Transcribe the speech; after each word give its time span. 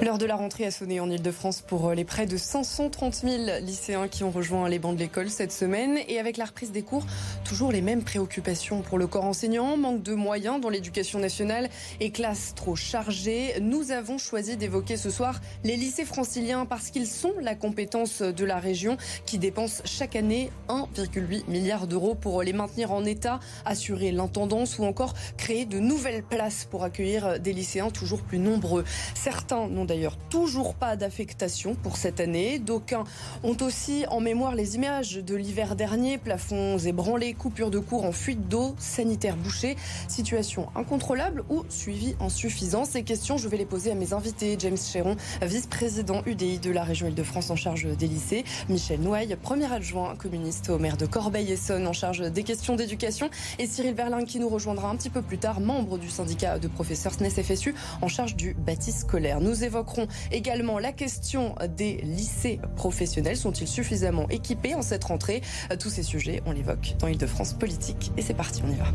L'heure 0.00 0.18
de 0.18 0.26
la 0.26 0.36
rentrée 0.36 0.64
a 0.64 0.70
sonné 0.70 1.00
en 1.00 1.10
Ile-de-France 1.10 1.60
pour 1.60 1.88
euh, 1.88 1.94
les 1.94 2.04
près 2.04 2.26
de 2.26 2.36
530 2.36 3.14
000 3.14 3.58
lycéens 3.62 4.06
qui 4.06 4.22
ont 4.22 4.30
rejoint 4.30 4.68
les 4.68 4.78
bancs 4.78 4.94
de 4.94 5.00
l'école 5.00 5.28
cette 5.28 5.50
semaine. 5.50 5.98
Et 6.06 6.20
avec 6.20 6.36
la 6.36 6.44
reprise 6.44 6.70
des 6.70 6.82
cours, 6.82 7.04
toujours 7.44 7.72
les 7.72 7.80
mêmes 7.80 8.04
préoccupations 8.04 8.82
pour 8.82 8.98
le 8.98 9.08
corps 9.08 9.24
enseignant. 9.24 9.76
Manque 9.76 10.04
de 10.04 10.14
moyens 10.14 10.60
dans 10.60 10.68
l'éducation 10.68 11.18
nationale 11.18 11.68
et 11.98 12.12
classes 12.12 12.54
trop 12.54 12.76
chargées. 12.76 13.54
Nous 13.60 13.90
avons 13.90 14.18
choisi 14.18 14.56
d'évoquer 14.56 14.96
ce 14.96 15.10
soir 15.10 15.40
les 15.64 15.74
lycées 15.74 16.04
franciliens 16.04 16.64
parce 16.64 16.90
qu'ils 16.90 17.08
sont 17.08 17.32
la 17.40 17.56
compétence 17.56 18.22
de 18.22 18.44
la 18.44 18.60
région 18.60 18.98
qui 19.26 19.38
dépense 19.38 19.82
chaque 19.84 20.14
année 20.14 20.52
1,8 20.68 21.50
milliard 21.50 21.88
d'euros 21.88 22.14
pour 22.14 22.44
les 22.44 22.52
maintenir 22.52 22.92
en 22.92 23.04
état, 23.04 23.40
assurer 23.64 24.12
l'intendance 24.12 24.78
ou 24.78 24.84
encore 24.84 25.14
créer 25.36 25.64
de 25.64 25.80
nouvelles 25.80 26.22
places 26.22 26.68
pour 26.70 26.84
accueillir 26.84 27.40
des 27.40 27.52
lycéens 27.52 27.90
toujours 27.90 28.22
plus 28.22 28.38
nombreux. 28.38 28.84
Certains 29.16 29.66
n'ont 29.66 29.87
d'ailleurs 29.88 30.16
toujours 30.30 30.74
pas 30.74 30.94
d'affectation 30.94 31.74
pour 31.74 31.96
cette 31.96 32.20
année. 32.20 32.60
D'aucuns 32.60 33.04
ont 33.42 33.56
aussi 33.62 34.04
en 34.08 34.20
mémoire 34.20 34.54
les 34.54 34.76
images 34.76 35.14
de 35.14 35.34
l'hiver 35.34 35.74
dernier, 35.74 36.18
plafonds 36.18 36.78
ébranlés, 36.78 37.32
coupures 37.32 37.70
de 37.70 37.80
cours 37.80 38.04
en 38.04 38.12
fuite 38.12 38.48
d'eau, 38.48 38.76
sanitaires 38.78 39.36
bouchés, 39.36 39.76
situation 40.06 40.68
incontrôlable 40.76 41.42
ou 41.48 41.64
suivi 41.68 42.14
insuffisant. 42.20 42.84
Ces 42.84 43.02
questions, 43.02 43.38
je 43.38 43.48
vais 43.48 43.56
les 43.56 43.64
poser 43.64 43.90
à 43.90 43.94
mes 43.94 44.12
invités. 44.12 44.56
James 44.58 44.76
Chéron, 44.76 45.16
vice-président 45.42 46.22
UDI 46.26 46.58
de 46.58 46.70
la 46.70 46.84
région 46.84 47.08
Île-de-France 47.08 47.50
en 47.50 47.56
charge 47.56 47.86
des 47.96 48.06
lycées. 48.06 48.44
Michel 48.68 49.00
Nouaille, 49.00 49.36
premier 49.42 49.72
adjoint 49.72 50.14
communiste 50.16 50.68
au 50.68 50.78
maire 50.78 50.98
de 50.98 51.06
Corbeil-Essonne 51.06 51.86
en 51.86 51.94
charge 51.94 52.30
des 52.30 52.42
questions 52.42 52.76
d'éducation. 52.76 53.30
Et 53.58 53.66
Cyril 53.66 53.94
Berlin 53.94 54.24
qui 54.24 54.38
nous 54.38 54.48
rejoindra 54.48 54.90
un 54.90 54.96
petit 54.96 55.10
peu 55.10 55.22
plus 55.22 55.38
tard, 55.38 55.60
membre 55.60 55.96
du 55.96 56.10
syndicat 56.10 56.58
de 56.58 56.68
professeurs 56.68 57.14
SNES 57.14 57.42
FSU 57.42 57.74
en 58.02 58.08
charge 58.08 58.36
du 58.36 58.54
bâti 58.54 58.92
scolaire. 58.92 59.40
Nous 59.40 59.64
évoquerons 59.78 60.08
également 60.32 60.78
la 60.78 60.92
question 60.92 61.54
des 61.76 61.98
lycées 62.02 62.60
professionnels. 62.76 63.36
Sont-ils 63.36 63.68
suffisamment 63.68 64.28
équipés 64.28 64.74
en 64.74 64.82
cette 64.82 65.04
rentrée? 65.04 65.42
Tous 65.78 65.90
ces 65.90 66.02
sujets, 66.02 66.42
on 66.46 66.52
l'évoque 66.52 66.94
dans 66.98 67.06
Île-de-France 67.06 67.54
Politique. 67.54 68.10
Et 68.16 68.22
c'est 68.22 68.34
parti, 68.34 68.62
on 68.66 68.70
y 68.70 68.76
va. 68.76 68.86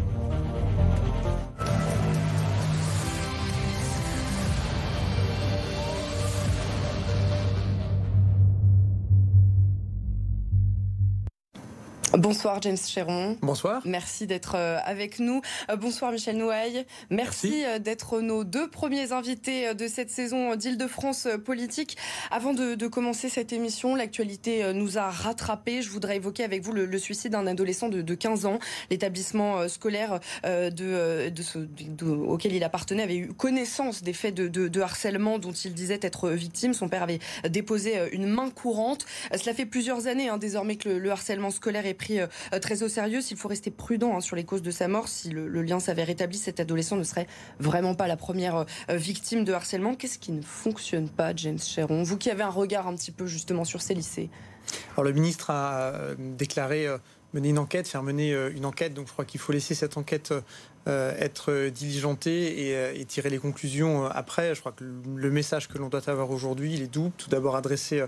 Bonsoir 12.18 12.62
James 12.62 12.78
Chéron. 12.78 13.38
Bonsoir. 13.42 13.82
Merci 13.86 14.28
d'être 14.28 14.54
euh, 14.56 14.78
avec 14.86 15.18
nous. 15.18 15.42
Euh, 15.72 15.78
bonsoir 15.78 16.12
Michel 16.12 16.38
Nouaille. 16.38 16.86
Merci, 17.10 17.50
Merci. 17.50 17.66
Euh, 17.66 17.80
d'être 17.80 18.22
nos 18.22 18.44
deux 18.44 18.70
premiers 18.70 19.14
invités 19.14 19.74
de 19.74 19.88
cette 19.88 20.12
saison 20.12 20.56
d'Île-de-France 20.56 21.28
politique. 21.44 21.98
Avant 22.30 22.54
de, 22.54 22.76
de, 22.76 22.88
commencer 22.88 23.30
cette 23.30 23.52
émission, 23.52 23.96
l'actualité 23.96 24.74
nous 24.76 25.00
a 25.00 25.10
rattrapés. 25.10 25.82
Je 25.82 25.90
voudrais 25.90 26.18
évoquer 26.18 26.44
avec 26.44 26.62
vous 26.62 26.72
le, 26.72 26.86
le 26.86 26.98
suicide 27.00 27.32
d'un 27.32 27.48
adolescent 27.48 27.90
de, 27.90 28.04
de, 28.04 28.14
15 28.14 28.46
ans. 28.46 28.60
L'établissement 28.92 29.68
scolaire 29.68 30.20
de, 30.44 31.32
ce, 31.42 31.60
auquel 32.04 32.54
il 32.54 32.64
appartenait 32.64 33.02
avait 33.02 33.18
eu 33.18 33.34
connaissance 33.34 34.04
des 34.04 34.14
faits 34.14 34.36
de, 34.36 34.82
harcèlement 34.82 35.40
dont 35.40 35.52
il 35.52 35.74
disait 35.74 36.00
être 36.04 36.30
victime. 36.30 36.76
Son 36.76 36.90
père 36.90 37.02
avait 37.02 37.20
déposé 37.50 37.96
une 38.12 38.28
main 38.28 38.52
courante. 38.52 39.08
Cela 39.36 39.56
fait 39.56 39.66
plusieurs 39.66 40.06
années 40.06 40.30
hein, 40.30 40.38
désormais 40.38 40.76
que 40.76 40.90
le, 40.90 41.00
le 41.00 41.10
harcèlement 41.10 41.50
scolaire 41.50 41.88
est 41.88 42.03
pris 42.04 42.20
euh, 42.20 42.28
très 42.62 42.84
au 42.84 42.90
sérieux. 42.90 43.22
S'il 43.22 43.38
faut 43.38 43.48
rester 43.48 43.72
prudent 43.72 44.16
hein, 44.16 44.22
sur 44.22 44.36
les 44.36 44.44
causes 44.44 44.62
de 44.62 44.72
sa 44.72 44.88
mort, 44.88 45.08
si 45.08 45.30
le, 45.30 45.48
lien 45.62 45.80
s'avère 45.80 46.10
établi, 46.10 46.38
cet 46.38 46.60
adolescent 46.60 46.98
ne 46.98 47.04
serait 47.04 47.28
vraiment 47.60 47.96
pas 47.96 48.08
la 48.08 48.18
première 48.18 48.58
euh, 48.58 48.66
victime 48.90 49.46
de 49.46 49.54
harcèlement. 49.54 49.96
Qu'est-ce 49.96 50.20
qui 50.20 50.32
ne 50.32 50.42
fonctionne 50.42 51.10
pas, 51.10 51.34
James 51.36 51.60
Cheron 51.60 52.04
Vous 52.04 52.18
qui 52.18 52.30
avez 52.30 52.44
un 52.44 52.50
regard 52.50 52.88
un 52.88 52.96
petit 52.96 53.12
peu 53.12 53.26
justement 53.26 53.64
sur 53.64 53.82
ces 53.82 53.94
lycées. 53.94 54.30
Alors 54.94 55.04
le 55.04 55.14
ministre 55.14 55.50
a 55.50 55.94
euh, 55.94 56.16
déclaré 56.18 56.88
mener 57.34 57.50
une 57.50 57.60
enquête, 57.60 57.88
faire 57.88 58.04
mener 58.04 58.34
une 58.56 58.66
enquête. 58.66 58.94
Donc 58.94 59.08
je 59.08 59.14
crois 59.14 59.26
qu'il 59.26 59.40
faut 59.40 59.52
laisser 59.52 59.76
cette 59.76 59.98
enquête 59.98 60.32
euh, 60.32 60.42
être 60.88 61.70
diligenté 61.70 62.68
et, 62.68 62.76
euh, 62.76 62.94
et, 62.94 63.06
tirer 63.06 63.30
les 63.30 63.40
conclusions 63.40 64.06
euh, 64.06 64.10
après. 64.12 64.54
Je 64.54 64.60
crois 64.60 64.74
que 64.74 64.84
le 64.84 65.32
message 65.32 65.68
que 65.68 65.78
l'on 65.78 65.90
doit 65.90 66.10
avoir 66.10 66.32
aujourd'hui, 66.32 66.74
il 66.74 66.82
est 66.82 66.92
double. 66.94 67.14
Tout 67.18 67.30
d'abord 67.30 67.56
adressé 67.56 68.04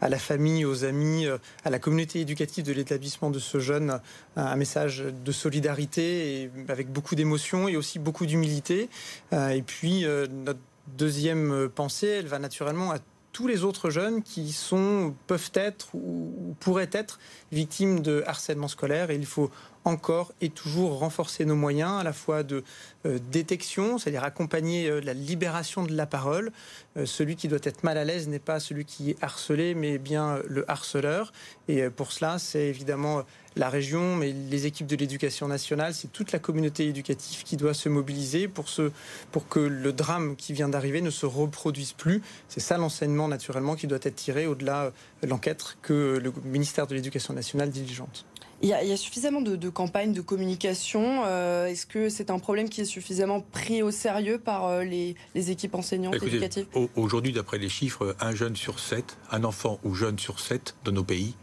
à 0.00 0.08
la 0.08 0.18
famille, 0.18 0.64
aux 0.64 0.84
amis, 0.84 1.26
à 1.64 1.70
la 1.70 1.78
communauté 1.78 2.20
éducative 2.20 2.64
de 2.64 2.72
l'établissement 2.72 3.30
de 3.30 3.38
ce 3.38 3.58
jeune, 3.58 4.00
un 4.36 4.56
message 4.56 5.04
de 5.24 5.32
solidarité 5.32 6.50
avec 6.68 6.92
beaucoup 6.92 7.14
d'émotion 7.14 7.68
et 7.68 7.76
aussi 7.76 7.98
beaucoup 7.98 8.26
d'humilité. 8.26 8.88
Et 9.32 9.62
puis 9.62 10.04
notre 10.44 10.60
deuxième 10.96 11.68
pensée, 11.74 12.08
elle 12.08 12.26
va 12.26 12.38
naturellement 12.38 12.92
à 12.92 12.98
tous 13.32 13.46
les 13.46 13.64
autres 13.64 13.90
jeunes 13.90 14.22
qui 14.22 14.52
sont, 14.52 15.14
peuvent 15.26 15.50
être 15.54 15.94
ou 15.94 16.54
pourraient 16.60 16.90
être 16.92 17.18
victimes 17.52 18.00
de 18.00 18.22
harcèlement 18.26 18.68
scolaire. 18.68 19.10
Et 19.10 19.16
il 19.16 19.26
faut 19.26 19.50
encore 19.84 20.32
et 20.40 20.50
toujours 20.50 20.98
renforcer 20.98 21.44
nos 21.44 21.54
moyens 21.54 22.00
à 22.00 22.02
la 22.02 22.12
fois 22.12 22.42
de 22.42 22.62
euh, 23.06 23.18
détection, 23.30 23.98
c'est-à-dire 23.98 24.24
accompagner 24.24 24.88
euh, 24.88 25.00
la 25.00 25.14
libération 25.14 25.84
de 25.84 25.92
la 25.94 26.06
parole. 26.06 26.52
Euh, 26.96 27.06
celui 27.06 27.36
qui 27.36 27.48
doit 27.48 27.60
être 27.62 27.82
mal 27.82 27.96
à 27.96 28.04
l'aise 28.04 28.28
n'est 28.28 28.38
pas 28.38 28.60
celui 28.60 28.84
qui 28.84 29.10
est 29.10 29.22
harcelé, 29.22 29.74
mais 29.74 29.98
bien 29.98 30.40
le 30.46 30.70
harceleur. 30.70 31.32
Et 31.68 31.88
pour 31.88 32.12
cela, 32.12 32.38
c'est 32.38 32.66
évidemment 32.66 33.22
la 33.56 33.68
région, 33.68 34.16
mais 34.16 34.32
les 34.32 34.66
équipes 34.66 34.86
de 34.86 34.96
l'éducation 34.96 35.48
nationale, 35.48 35.94
c'est 35.94 36.12
toute 36.12 36.32
la 36.32 36.38
communauté 36.38 36.86
éducative 36.86 37.42
qui 37.42 37.56
doit 37.56 37.74
se 37.74 37.88
mobiliser 37.88 38.48
pour, 38.48 38.68
ce, 38.68 38.90
pour 39.32 39.48
que 39.48 39.60
le 39.60 39.92
drame 39.92 40.36
qui 40.36 40.52
vient 40.52 40.68
d'arriver 40.68 41.00
ne 41.00 41.10
se 41.10 41.26
reproduise 41.26 41.92
plus. 41.92 42.22
C'est 42.48 42.60
ça 42.60 42.78
l'enseignement 42.78 43.28
naturellement 43.28 43.74
qui 43.74 43.86
doit 43.86 43.98
être 44.02 44.16
tiré 44.16 44.46
au-delà 44.46 44.92
de 45.22 45.26
l'enquête 45.26 45.76
que 45.82 46.20
le 46.22 46.32
ministère 46.44 46.86
de 46.86 46.94
l'Éducation 46.94 47.34
nationale 47.34 47.70
diligente. 47.70 48.24
Il 48.62 48.68
y, 48.68 48.74
a, 48.74 48.82
il 48.82 48.90
y 48.90 48.92
a 48.92 48.96
suffisamment 48.98 49.40
de, 49.40 49.56
de, 49.56 49.68
campagnes 49.70 50.12
de 50.12 50.20
communication. 50.20 51.22
Euh, 51.24 51.66
Est-ce 51.66 51.86
que 51.86 52.10
c'est 52.10 52.30
un 52.30 52.38
problème 52.38 52.68
qui 52.68 52.82
est 52.82 52.84
suffisamment 52.84 53.40
pris 53.40 53.82
au 53.82 53.90
sérieux 53.90 54.38
par 54.38 54.66
euh, 54.66 54.84
les, 54.84 55.16
les, 55.34 55.50
équipes 55.50 55.74
enseignantes 55.74 56.16
Écoutez, 56.16 56.32
éducatives? 56.32 56.66
Aujourd'hui, 56.94 57.32
d'après 57.32 57.56
les 57.56 57.70
chiffres, 57.70 58.14
un 58.20 58.34
jeune 58.34 58.56
sur 58.56 58.78
sept, 58.78 59.16
un 59.30 59.44
enfant 59.44 59.80
ou 59.82 59.94
jeune 59.94 60.18
sur 60.18 60.40
sept 60.40 60.74
dans 60.84 60.92
nos 60.92 61.04
pays 61.04 61.34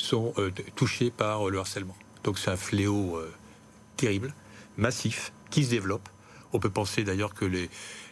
sont 0.00 0.32
euh, 0.38 0.50
touchés 0.76 1.10
par 1.10 1.48
le 1.50 1.58
harcèlement. 1.58 1.96
Donc 2.24 2.38
c'est 2.38 2.50
un 2.50 2.56
fléau 2.56 3.16
euh, 3.16 3.30
terrible, 3.96 4.34
massif, 4.76 5.32
qui 5.50 5.64
se 5.64 5.70
développe. 5.70 6.08
On 6.52 6.58
peut 6.58 6.70
penser 6.70 7.04
d'ailleurs 7.04 7.34
que 7.34 7.44
les, 7.44 7.68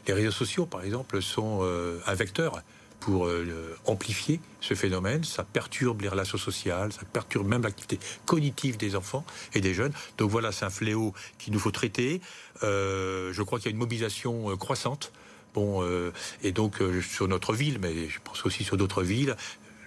les, 0.07 0.13
réseaux 0.13 0.31
sociaux, 0.31 0.67
par 0.67 0.85
exemple, 0.85 1.23
sont 1.23 1.61
euh, 1.63 1.99
un 2.07 2.15
vecteur 2.15 2.63
pour 3.01 3.27
euh, 3.27 3.77
amplifier 3.85 4.41
ce 4.61 4.75
phénomène. 4.75 5.23
Ça 5.25 5.45
perturbe 5.45 6.01
les 6.03 6.09
relations 6.09 6.39
sociales, 6.39 6.93
ça 6.93 7.03
perturbe 7.05 7.47
même 7.47 7.63
l'activité 7.63 7.99
cognitive 8.25 8.77
des 8.77 8.97
enfants 8.97 9.25
et 9.55 9.61
des 9.61 9.75
jeunes. 9.75 9.93
Donc 10.19 10.31
voilà, 10.31 10.53
c'est 10.53 10.65
un 10.65 10.71
fléau 10.71 11.15
qu'il 11.39 11.53
nous 11.53 11.59
faut 11.59 11.71
traiter. 11.71 12.21
Euh, 12.63 13.33
je 13.33 13.43
crois 13.43 13.59
qu'il 13.59 13.67
y 13.67 13.69
a 13.69 13.73
une 13.73 13.79
mobilisation 13.79 14.51
euh, 14.51 14.57
croissante. 14.57 15.13
Bon, 15.55 15.83
euh, 15.83 16.13
et 16.43 16.53
donc 16.53 16.83
euh, 16.83 17.01
sur 17.01 17.29
notre 17.29 17.55
ville, 17.55 17.79
mais 17.81 18.09
je 18.09 18.19
pense 18.23 18.45
aussi 18.45 18.63
sur 18.63 18.77
d'autres 18.77 19.03
villes, 19.03 19.37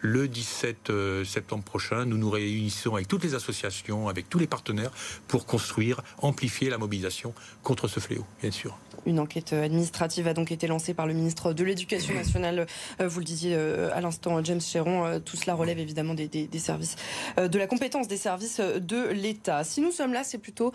le 0.01 0.27
17 0.27 0.89
euh, 0.89 1.25
septembre 1.25 1.63
prochain, 1.63 2.05
nous 2.05 2.17
nous 2.17 2.29
réunissons 2.29 2.95
avec 2.95 3.07
toutes 3.07 3.23
les 3.23 3.35
associations, 3.35 4.07
avec 4.07 4.29
tous 4.29 4.39
les 4.39 4.47
partenaires 4.47 4.91
pour 5.27 5.45
construire, 5.45 6.01
amplifier 6.19 6.69
la 6.69 6.77
mobilisation 6.77 7.33
contre 7.63 7.87
ce 7.87 7.99
fléau, 7.99 8.25
bien 8.41 8.51
sûr. 8.51 8.77
Une 9.09 9.19
enquête 9.19 9.53
administrative 9.53 10.27
a 10.27 10.35
donc 10.35 10.51
été 10.51 10.67
lancée 10.67 10.93
par 10.93 11.07
le 11.07 11.15
ministre 11.15 11.51
de 11.51 11.63
l'Éducation 11.63 12.13
nationale. 12.13 12.67
Euh, 13.01 13.07
vous 13.07 13.17
le 13.17 13.25
disiez 13.25 13.55
euh, 13.55 13.89
à 13.95 14.01
l'instant, 14.01 14.43
James 14.43 14.61
Chéron. 14.61 15.19
Tout 15.25 15.35
cela 15.35 15.55
relève 15.55 15.79
évidemment 15.79 16.13
des, 16.13 16.47
services, 16.59 16.95
de 17.37 17.57
la 17.57 17.65
compétence 17.65 18.07
des 18.07 18.17
services 18.17 18.59
de 18.59 19.07
l'État. 19.07 19.63
Si 19.63 19.81
nous 19.81 19.91
sommes 19.91 20.13
là, 20.13 20.23
c'est 20.23 20.37
plutôt 20.37 20.71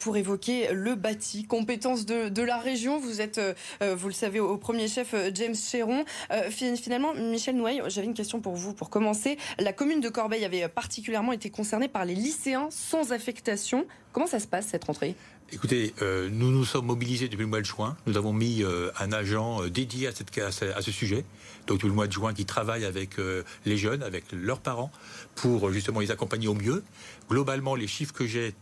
pour 0.00 0.18
évoquer 0.18 0.68
le 0.70 0.96
bâti, 0.96 1.44
compétence 1.44 2.04
de, 2.04 2.28
de 2.28 2.42
la 2.42 2.58
région. 2.58 2.98
Vous 2.98 3.22
êtes, 3.22 3.40
vous 3.80 4.08
le 4.08 4.14
savez, 4.14 4.38
au 4.38 4.58
premier 4.58 4.86
chef, 4.86 5.14
James 5.32 5.54
Chéron. 5.54 6.04
Finalement, 6.50 7.14
Michel 7.14 7.56
Noailles, 7.56 7.82
j'avais 7.86 8.06
une 8.06 8.14
question 8.14 8.40
pour 8.40 8.54
vous 8.54 8.74
pour 8.74 8.90
commencer. 8.90 9.38
La 9.58 9.72
commune 9.72 10.00
de 10.00 10.10
Corbeil 10.10 10.44
avait 10.44 10.68
particulièrement 10.68 11.32
été 11.32 11.48
concernée 11.48 11.88
par 11.88 12.04
les 12.04 12.14
lycéens 12.14 12.68
sans 12.70 13.12
affectation. 13.12 13.86
Comment 14.12 14.26
ça 14.26 14.40
se 14.40 14.46
passe 14.46 14.66
cette 14.66 14.84
rentrée? 14.84 15.14
Écoutez, 15.50 15.94
euh, 16.02 16.28
nous 16.30 16.50
nous 16.50 16.66
sommes 16.66 16.84
mobilisés 16.84 17.28
depuis 17.28 17.44
le 17.44 17.48
mois 17.48 17.60
de 17.60 17.64
juin. 17.64 17.96
Nous 18.06 18.18
avons 18.18 18.34
mis 18.34 18.62
euh, 18.62 18.90
un 19.00 19.12
agent 19.12 19.62
euh, 19.62 19.70
dédié 19.70 20.06
à, 20.06 20.12
ce, 20.12 20.90
sujet, 20.90 21.24
donc 21.66 21.78
depuis 21.78 21.88
le 21.88 21.94
mois 21.94 22.06
de 22.06 22.12
juin, 22.12 22.34
qui 22.34 22.44
travaille 22.44 22.84
avec 22.84 23.16
les 23.64 23.78
jeunes, 23.78 24.02
avec 24.02 24.24
leurs 24.30 24.60
parents, 24.60 24.92
pour 25.36 25.72
justement 25.72 26.00
les 26.00 26.10
accompagner 26.10 26.48
au 26.48 26.54
mieux. 26.54 26.84
Globalement, 27.30 27.74
les 27.76 27.86
chiffres 27.86 28.12
que 28.12 28.26
j'ai 28.26 28.54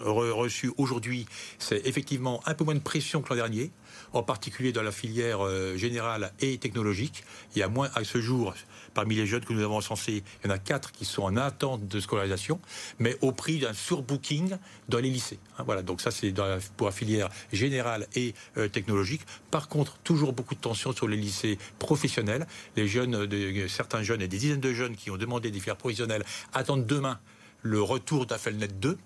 reçu 0.00 0.72
aujourd'hui, 0.76 1.26
c'est 1.58 1.86
effectivement 1.86 2.42
un 2.44 2.52
peu 2.52 2.64
moins 2.64 2.74
de 2.74 2.80
pression 2.80 3.22
que 3.22 3.30
l'an 3.30 3.36
dernier, 3.36 3.70
en 4.12 4.22
particulier 4.22 4.72
dans 4.72 4.82
la 4.82 4.92
filière 4.92 5.40
générale 5.76 6.32
et 6.40 6.58
technologique. 6.58 7.24
Il 7.54 7.60
y 7.60 7.62
a 7.62 7.68
moins 7.68 7.88
à 7.94 8.04
ce 8.04 8.20
jour, 8.20 8.52
parmi 8.96 9.14
les 9.14 9.26
jeunes 9.26 9.44
que 9.44 9.52
nous 9.52 9.62
avons 9.62 9.76
encensés, 9.76 10.24
il 10.42 10.48
y 10.48 10.50
en 10.50 10.54
a 10.54 10.58
quatre 10.58 10.90
qui 10.90 11.04
sont 11.04 11.22
en 11.22 11.36
attente 11.36 11.86
de 11.86 12.00
scolarisation, 12.00 12.58
mais 12.98 13.14
au 13.20 13.30
prix 13.30 13.58
d'un 13.58 13.74
surbooking 13.74 14.56
dans 14.88 14.98
les 14.98 15.10
lycées. 15.10 15.38
Hein, 15.58 15.64
voilà, 15.66 15.82
donc 15.82 16.00
ça 16.00 16.10
c'est 16.10 16.32
pour 16.78 16.86
la 16.86 16.92
filière 16.92 17.28
générale 17.52 18.06
et 18.14 18.34
euh, 18.56 18.68
technologique. 18.68 19.20
Par 19.50 19.68
contre, 19.68 19.98
toujours 19.98 20.32
beaucoup 20.32 20.54
de 20.54 20.60
tensions 20.60 20.92
sur 20.92 21.08
les 21.08 21.18
lycées 21.18 21.58
professionnels. 21.78 22.46
Les 22.74 22.88
jeunes, 22.88 23.26
de, 23.26 23.68
certains 23.68 24.02
jeunes 24.02 24.22
et 24.22 24.28
des 24.28 24.38
dizaines 24.38 24.60
de 24.60 24.72
jeunes 24.72 24.96
qui 24.96 25.10
ont 25.10 25.18
demandé 25.18 25.50
des 25.50 25.60
filières 25.60 25.76
professionnelles 25.76 26.24
attendent 26.54 26.86
demain 26.86 27.20
le 27.60 27.82
retour 27.82 28.24
d'Affelnet 28.24 28.68
2. 28.68 28.96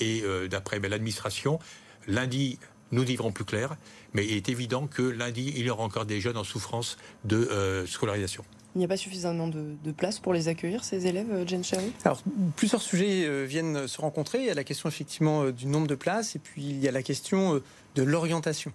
Et 0.00 0.22
euh, 0.24 0.48
d'après 0.48 0.80
l'administration, 0.80 1.60
lundi, 2.08 2.58
nous 2.90 3.04
y 3.04 3.14
verrons 3.14 3.30
plus 3.30 3.44
clair, 3.44 3.76
mais 4.12 4.26
il 4.26 4.32
est 4.32 4.48
évident 4.48 4.88
que 4.88 5.02
lundi, 5.02 5.52
il 5.56 5.66
y 5.66 5.70
aura 5.70 5.84
encore 5.84 6.04
des 6.04 6.20
jeunes 6.20 6.36
en 6.36 6.44
souffrance 6.44 6.96
de 7.24 7.36
euh, 7.36 7.86
scolarisation. 7.86 8.44
Il 8.76 8.78
n'y 8.78 8.84
a 8.84 8.88
pas 8.88 8.98
suffisamment 8.98 9.48
de, 9.48 9.74
de, 9.82 9.90
place 9.90 10.18
pour 10.18 10.34
les 10.34 10.48
accueillir, 10.48 10.84
ces 10.84 11.06
élèves, 11.06 11.32
euh, 11.32 11.46
Jen 11.46 11.64
Cherry 11.64 11.92
Alors, 12.04 12.22
plusieurs 12.56 12.82
sujets 12.82 13.44
viennent 13.46 13.88
se 13.88 14.00
rencontrer. 14.00 14.40
Il 14.40 14.44
y 14.44 14.50
a 14.50 14.54
la 14.54 14.64
question 14.64 14.88
effectivement 14.88 15.50
du 15.50 15.66
nombre 15.66 15.86
de 15.86 15.94
places 15.94 16.36
et 16.36 16.38
puis 16.38 16.62
il 16.62 16.78
y 16.78 16.86
a 16.86 16.92
la 16.92 17.02
question 17.02 17.60
de 17.94 18.02
l'orientation. 18.02 18.72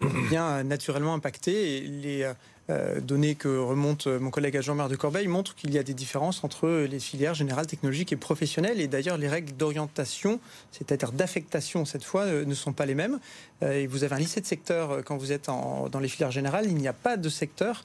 Il 0.00 0.28
vient 0.28 0.64
naturellement 0.64 1.14
impacter 1.14 1.82
les 1.82 2.28
euh, 2.70 3.00
données 3.00 3.34
que 3.34 3.48
remonte 3.48 4.06
mon 4.06 4.30
collègue 4.30 4.60
Jean-Marc 4.60 4.90
de 4.90 4.96
Corbeil 4.96 5.26
montrent 5.26 5.54
qu'il 5.54 5.74
y 5.74 5.78
a 5.78 5.82
des 5.82 5.94
différences 5.94 6.44
entre 6.44 6.68
les 6.88 7.00
filières 7.00 7.34
générales, 7.34 7.66
technologiques 7.66 8.12
et 8.12 8.16
professionnelles. 8.16 8.80
Et 8.80 8.86
d'ailleurs, 8.86 9.18
les 9.18 9.28
règles 9.28 9.52
d'orientation, 9.56 10.38
c'est-à-dire 10.70 11.12
d'affectation 11.12 11.84
cette 11.84 12.04
fois, 12.04 12.22
euh, 12.22 12.44
ne 12.44 12.54
sont 12.54 12.72
pas 12.72 12.86
les 12.86 12.94
mêmes. 12.94 13.18
Euh, 13.62 13.72
et 13.72 13.86
vous 13.86 14.04
avez 14.04 14.14
un 14.14 14.18
lycée 14.18 14.40
de 14.40 14.46
secteur 14.46 15.02
quand 15.04 15.16
vous 15.16 15.32
êtes 15.32 15.46
dans 15.46 16.00
les 16.00 16.08
filières 16.08 16.30
générales. 16.30 16.66
Il 16.68 16.76
n'y 16.76 16.88
a 16.88 16.92
pas 16.92 17.16
de 17.16 17.28
secteur 17.28 17.84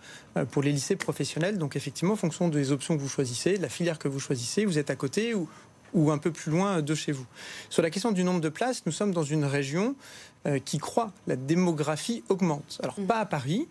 pour 0.51 0.61
les 0.61 0.71
lycées 0.71 0.95
professionnels. 0.95 1.57
Donc 1.57 1.75
effectivement, 1.75 2.13
en 2.13 2.17
fonction 2.17 2.47
des 2.47 2.71
options 2.71 2.95
que 2.95 3.01
vous 3.01 3.09
choisissez, 3.09 3.57
la 3.57 3.69
filière 3.69 3.97
que 3.97 4.07
vous 4.07 4.19
choisissez, 4.19 4.65
vous 4.65 4.77
êtes 4.77 4.91
à 4.91 4.95
côté 4.95 5.33
ou, 5.33 5.49
ou 5.93 6.11
un 6.11 6.17
peu 6.17 6.31
plus 6.31 6.51
loin 6.51 6.81
de 6.81 6.95
chez 6.95 7.11
vous. 7.11 7.25
Sur 7.69 7.81
la 7.81 7.89
question 7.89 8.11
du 8.11 8.23
nombre 8.23 8.41
de 8.41 8.49
places, 8.49 8.85
nous 8.85 8.91
sommes 8.91 9.13
dans 9.13 9.23
une 9.23 9.45
région 9.45 9.95
euh, 10.45 10.59
qui 10.59 10.77
croît. 10.77 11.11
La 11.25 11.35
démographie 11.35 12.23
augmente. 12.29 12.79
Alors, 12.81 12.99
mmh. 12.99 13.05
pas 13.05 13.19
à 13.19 13.25
Paris. 13.25 13.67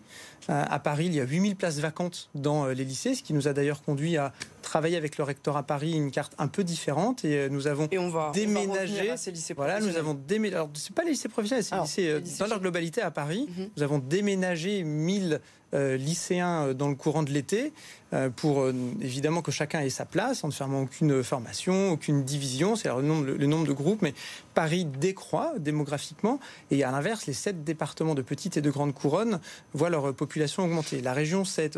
Euh, 0.49 0.63
à 0.69 0.79
Paris, 0.79 1.07
il 1.07 1.15
y 1.15 1.19
a 1.19 1.23
8000 1.23 1.55
places 1.55 1.79
vacantes 1.79 2.29
dans 2.35 2.65
euh, 2.65 2.73
les 2.73 2.85
lycées, 2.85 3.15
ce 3.15 3.23
qui 3.23 3.33
nous 3.33 3.47
a 3.47 3.53
d'ailleurs 3.53 3.81
conduit 3.81 4.17
à 4.17 4.33
travailler 4.67 4.97
avec 4.97 5.17
le 5.17 5.23
recteur 5.23 5.57
à 5.57 5.63
Paris 5.63 5.93
une 5.93 6.11
carte 6.11 6.33
un 6.37 6.47
peu 6.47 6.63
différente. 6.63 7.25
Et 7.25 7.49
nous 7.49 7.67
avons 7.67 7.87
et 7.91 7.97
on 7.97 8.09
va, 8.09 8.31
déménagé. 8.33 9.15
ces 9.17 9.31
lycées 9.31 9.53
voilà, 9.53 9.79
nous 9.79 9.95
avons 9.95 10.13
déménagé. 10.13 10.55
Alors, 10.55 10.69
c'est 10.75 10.93
pas 10.93 11.03
les 11.03 11.11
lycées 11.11 11.29
professionnels, 11.29 11.63
c'est 11.63 12.01
les 12.01 12.19
lycées, 12.19 12.39
dans 12.39 12.47
leur 12.47 12.59
globalité 12.59 13.01
à 13.01 13.11
Paris. 13.11 13.47
Mmh. 13.49 13.63
Nous 13.77 13.83
avons 13.83 13.99
déménagé 13.99 14.83
1000 14.83 15.39
euh, 15.73 15.97
lycéens 15.97 16.67
euh, 16.67 16.73
dans 16.73 16.87
le 16.87 16.95
courant 16.95 17.23
de 17.23 17.29
l'été, 17.29 17.73
euh, 18.13 18.29
pour 18.29 18.69
évidemment 19.01 19.41
que 19.41 19.51
chacun 19.51 19.81
ait 19.81 19.89
sa 19.89 20.05
place, 20.05 20.45
en 20.45 20.47
ne 20.47 20.53
fermant 20.53 20.83
aucune 20.83 21.21
formation, 21.25 21.91
aucune 21.91 22.23
division, 22.23 22.77
c'est 22.77 22.87
le 22.87 23.01
nombre, 23.01 23.25
le 23.25 23.45
nombre 23.47 23.67
de 23.67 23.73
groupes, 23.73 24.01
mais 24.01 24.13
Paris 24.53 24.85
décroît 24.85 25.51
démographiquement, 25.57 26.39
et 26.71 26.85
à 26.85 26.91
l'inverse, 26.91 27.25
les 27.25 27.33
sept 27.33 27.65
départements 27.65 28.15
de 28.15 28.21
petite 28.21 28.55
et 28.55 28.61
de 28.61 28.71
grande 28.71 28.93
couronne 28.93 29.41
voient 29.73 29.89
leur 29.89 30.13
population 30.13 30.63
augmenter. 30.63 31.01
La 31.01 31.11
région 31.11 31.43
s'est 31.43 31.71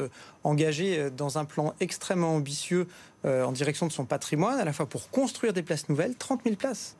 engagée 0.44 1.09
dans 1.09 1.39
un 1.39 1.45
plan 1.45 1.74
extrêmement 1.80 2.36
ambitieux 2.36 2.78
en 3.25 3.51
direction 3.51 3.87
de 3.87 3.91
son 3.91 4.05
patrimoine, 4.05 4.59
à 4.59 4.65
la 4.65 4.73
fois 4.73 4.87
pour 4.87 5.09
construire 5.09 5.53
des 5.53 5.63
places 5.63 5.89
nouvelles, 5.89 6.15
30 6.15 6.41
000 6.43 6.55
places. 6.55 6.95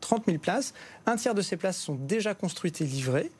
30 0.00 0.24
000 0.26 0.38
places. 0.38 0.74
Un 1.06 1.16
tiers 1.16 1.34
de 1.34 1.42
ces 1.42 1.56
places 1.56 1.78
sont 1.78 1.94
déjà 1.94 2.34
construites 2.34 2.80
et 2.80 2.84
livrées. 2.84 3.30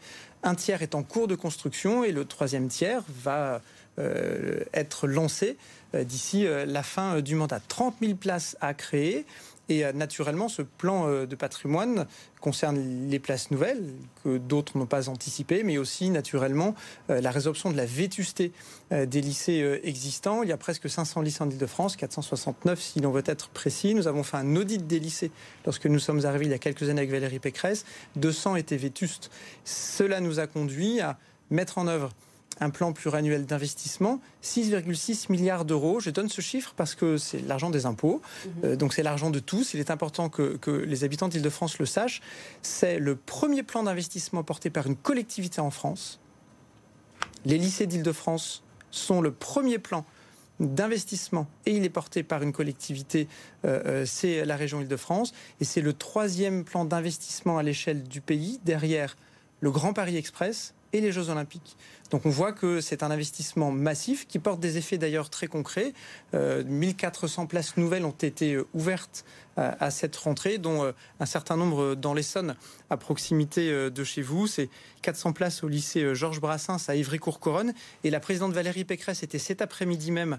Un 0.42 0.54
tiers 0.54 0.82
est 0.82 0.94
en 0.94 1.02
cours 1.02 1.28
de 1.28 1.34
construction 1.34 2.04
et 2.04 2.12
le 2.12 2.24
troisième 2.24 2.68
tiers 2.68 3.02
va 3.22 3.60
euh, 3.98 4.60
être 4.74 5.06
lancé 5.06 5.56
euh, 5.94 6.04
d'ici 6.04 6.46
euh, 6.46 6.66
la 6.66 6.82
fin 6.82 7.20
du 7.20 7.34
mandat. 7.34 7.60
30 7.66 7.96
000 8.00 8.14
places 8.16 8.56
à 8.60 8.74
créer. 8.74 9.24
Et 9.68 9.84
naturellement, 9.92 10.48
ce 10.48 10.62
plan 10.62 11.24
de 11.24 11.34
patrimoine 11.34 12.06
concerne 12.40 13.08
les 13.08 13.18
places 13.18 13.50
nouvelles 13.50 13.84
que 14.22 14.38
d'autres 14.38 14.78
n'ont 14.78 14.86
pas 14.86 15.08
anticipées, 15.08 15.64
mais 15.64 15.76
aussi 15.76 16.08
naturellement 16.10 16.74
la 17.08 17.30
résorption 17.32 17.70
de 17.70 17.76
la 17.76 17.84
vétusté 17.84 18.52
des 18.92 19.20
lycées 19.20 19.80
existants. 19.82 20.44
Il 20.44 20.48
y 20.48 20.52
a 20.52 20.56
presque 20.56 20.88
500 20.88 21.20
lycées 21.22 21.42
en 21.42 21.50
Ile-de-France, 21.50 21.96
469 21.96 22.80
si 22.80 23.00
l'on 23.00 23.10
veut 23.10 23.24
être 23.26 23.48
précis. 23.48 23.94
Nous 23.94 24.06
avons 24.06 24.22
fait 24.22 24.36
un 24.36 24.54
audit 24.54 24.86
des 24.86 25.00
lycées 25.00 25.32
lorsque 25.64 25.86
nous 25.86 25.98
sommes 25.98 26.24
arrivés 26.24 26.44
il 26.44 26.52
y 26.52 26.54
a 26.54 26.58
quelques 26.58 26.84
années 26.84 27.00
avec 27.00 27.10
Valérie 27.10 27.40
Pécresse. 27.40 27.84
200 28.14 28.56
étaient 28.56 28.76
vétustes. 28.76 29.30
Cela 29.64 30.20
nous 30.20 30.38
a 30.38 30.46
conduit 30.46 31.00
à 31.00 31.18
mettre 31.50 31.78
en 31.78 31.88
œuvre 31.88 32.10
un 32.60 32.70
plan 32.70 32.92
pluriannuel 32.92 33.46
d'investissement, 33.46 34.20
6,6 34.42 35.30
milliards 35.30 35.64
d'euros. 35.64 36.00
Je 36.00 36.10
donne 36.10 36.28
ce 36.28 36.40
chiffre 36.40 36.72
parce 36.76 36.94
que 36.94 37.18
c'est 37.18 37.40
l'argent 37.40 37.70
des 37.70 37.86
impôts, 37.86 38.22
mhm. 38.44 38.52
euh, 38.64 38.76
donc 38.76 38.94
c'est 38.94 39.02
l'argent 39.02 39.30
de 39.30 39.38
tous. 39.38 39.74
Il 39.74 39.80
est 39.80 39.90
important 39.90 40.28
que, 40.28 40.56
que 40.56 40.70
les 40.70 41.04
habitants 41.04 41.28
d'Île-de-France 41.28 41.78
le 41.78 41.86
sachent. 41.86 42.22
C'est 42.62 42.98
le 42.98 43.16
premier 43.16 43.62
plan 43.62 43.82
d'investissement 43.82 44.42
porté 44.42 44.70
par 44.70 44.86
une 44.86 44.96
collectivité 44.96 45.60
en 45.60 45.70
France. 45.70 46.20
Les 47.44 47.58
lycées 47.58 47.86
d'Île-de-France 47.86 48.62
sont 48.90 49.20
le 49.20 49.30
premier 49.30 49.78
plan 49.78 50.04
d'investissement 50.60 51.46
et 51.66 51.72
il 51.72 51.84
est 51.84 51.90
porté 51.90 52.22
par 52.22 52.42
une 52.42 52.52
collectivité, 52.52 53.28
euh, 53.64 53.82
euh, 53.84 54.06
c'est 54.06 54.44
la 54.44 54.56
région 54.56 54.80
Île-de-France, 54.80 55.32
et 55.60 55.64
c'est 55.64 55.82
le 55.82 55.92
troisième 55.92 56.64
plan 56.64 56.84
d'investissement 56.84 57.58
à 57.58 57.62
l'échelle 57.62 58.02
du 58.04 58.20
pays, 58.20 58.58
derrière 58.64 59.16
le 59.60 59.70
Grand 59.70 59.92
Paris 59.92 60.16
Express 60.16 60.74
et 60.96 61.00
les 61.00 61.12
Jeux 61.12 61.30
Olympiques. 61.30 61.76
Donc 62.10 62.26
on 62.26 62.30
voit 62.30 62.52
que 62.52 62.80
c'est 62.80 63.02
un 63.02 63.10
investissement 63.10 63.70
massif 63.70 64.26
qui 64.26 64.38
porte 64.38 64.60
des 64.60 64.78
effets 64.78 64.98
d'ailleurs 64.98 65.30
très 65.30 65.46
concrets. 65.46 65.92
1400 66.32 67.42
euh, 67.42 67.46
places 67.46 67.76
nouvelles 67.76 68.04
ont 68.04 68.10
été 68.10 68.58
ouvertes 68.74 69.24
à 69.56 69.90
cette 69.90 70.16
rentrée, 70.16 70.58
dont 70.58 70.92
un 71.20 71.26
certain 71.26 71.56
nombre 71.56 71.94
dans 71.94 72.14
l'Essonne, 72.14 72.56
à 72.90 72.96
proximité 72.96 73.70
de 73.90 74.04
chez 74.04 74.22
vous. 74.22 74.46
C'est 74.46 74.68
400 75.02 75.32
places 75.32 75.62
au 75.64 75.68
lycée 75.68 76.14
Georges 76.14 76.40
Brassens 76.40 76.88
à 76.88 76.94
Ivry-Courcouronne. 76.94 77.72
Et 78.04 78.10
la 78.10 78.20
présidente 78.20 78.52
Valérie 78.52 78.84
Pécresse 78.84 79.22
était 79.22 79.38
cet 79.38 79.62
après-midi 79.62 80.10
même 80.10 80.38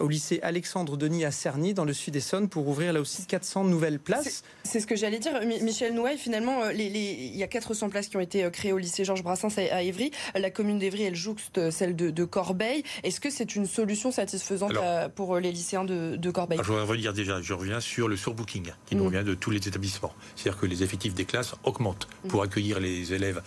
au 0.00 0.08
lycée 0.08 0.40
Alexandre 0.42 0.96
Denis 0.96 1.24
à 1.24 1.30
Cerny, 1.30 1.74
dans 1.74 1.84
le 1.84 1.92
sud 1.92 2.14
d'Essonne, 2.14 2.48
pour 2.48 2.66
ouvrir 2.68 2.92
là 2.92 3.00
aussi 3.00 3.26
400 3.26 3.64
nouvelles 3.64 3.98
places. 3.98 4.42
C'est 4.64 4.80
ce 4.80 4.86
que 4.86 4.96
j'allais 4.96 5.18
dire. 5.18 5.40
Michel 5.62 5.94
Nouaille, 5.94 6.18
finalement, 6.18 6.70
il 6.70 7.36
y 7.36 7.42
a 7.42 7.46
400 7.46 7.90
places 7.90 8.08
qui 8.08 8.16
ont 8.16 8.20
été 8.20 8.50
créées 8.50 8.72
au 8.72 8.78
lycée 8.78 9.04
Georges 9.04 9.22
Brassens 9.22 9.58
à 9.58 9.82
Ivry. 9.82 10.10
La 10.34 10.50
commune 10.50 10.78
d'Ivry 10.78 11.02
elle 11.02 11.14
jouxte 11.14 11.70
celle 11.70 11.96
de, 11.96 12.24
Corbeil. 12.24 12.82
Est-ce 13.04 13.20
que 13.20 13.30
c'est 13.30 13.54
une 13.54 13.66
solution 13.66 14.10
satisfaisante 14.10 14.72
pour 15.14 15.38
les 15.38 15.52
lycéens 15.52 15.84
de, 15.84 16.30
Corbeil? 16.30 16.58
Je 16.62 16.72
voudrais 16.72 17.12
déjà, 17.12 17.40
je 17.40 17.52
reviens 17.52 17.80
sur 17.80 18.08
le 18.08 18.16
qui 18.46 18.62
nous 18.92 19.04
mm. 19.04 19.10
vient 19.10 19.22
de 19.22 19.34
tous 19.34 19.50
les 19.50 19.68
établissements. 19.68 20.14
C'est-à-dire 20.34 20.60
que 20.60 20.66
les 20.66 20.82
effectifs 20.82 21.14
des 21.14 21.24
classes 21.24 21.54
augmentent 21.64 22.08
pour 22.28 22.40
mm. 22.40 22.44
accueillir 22.44 22.80
les 22.80 23.12
élèves 23.12 23.42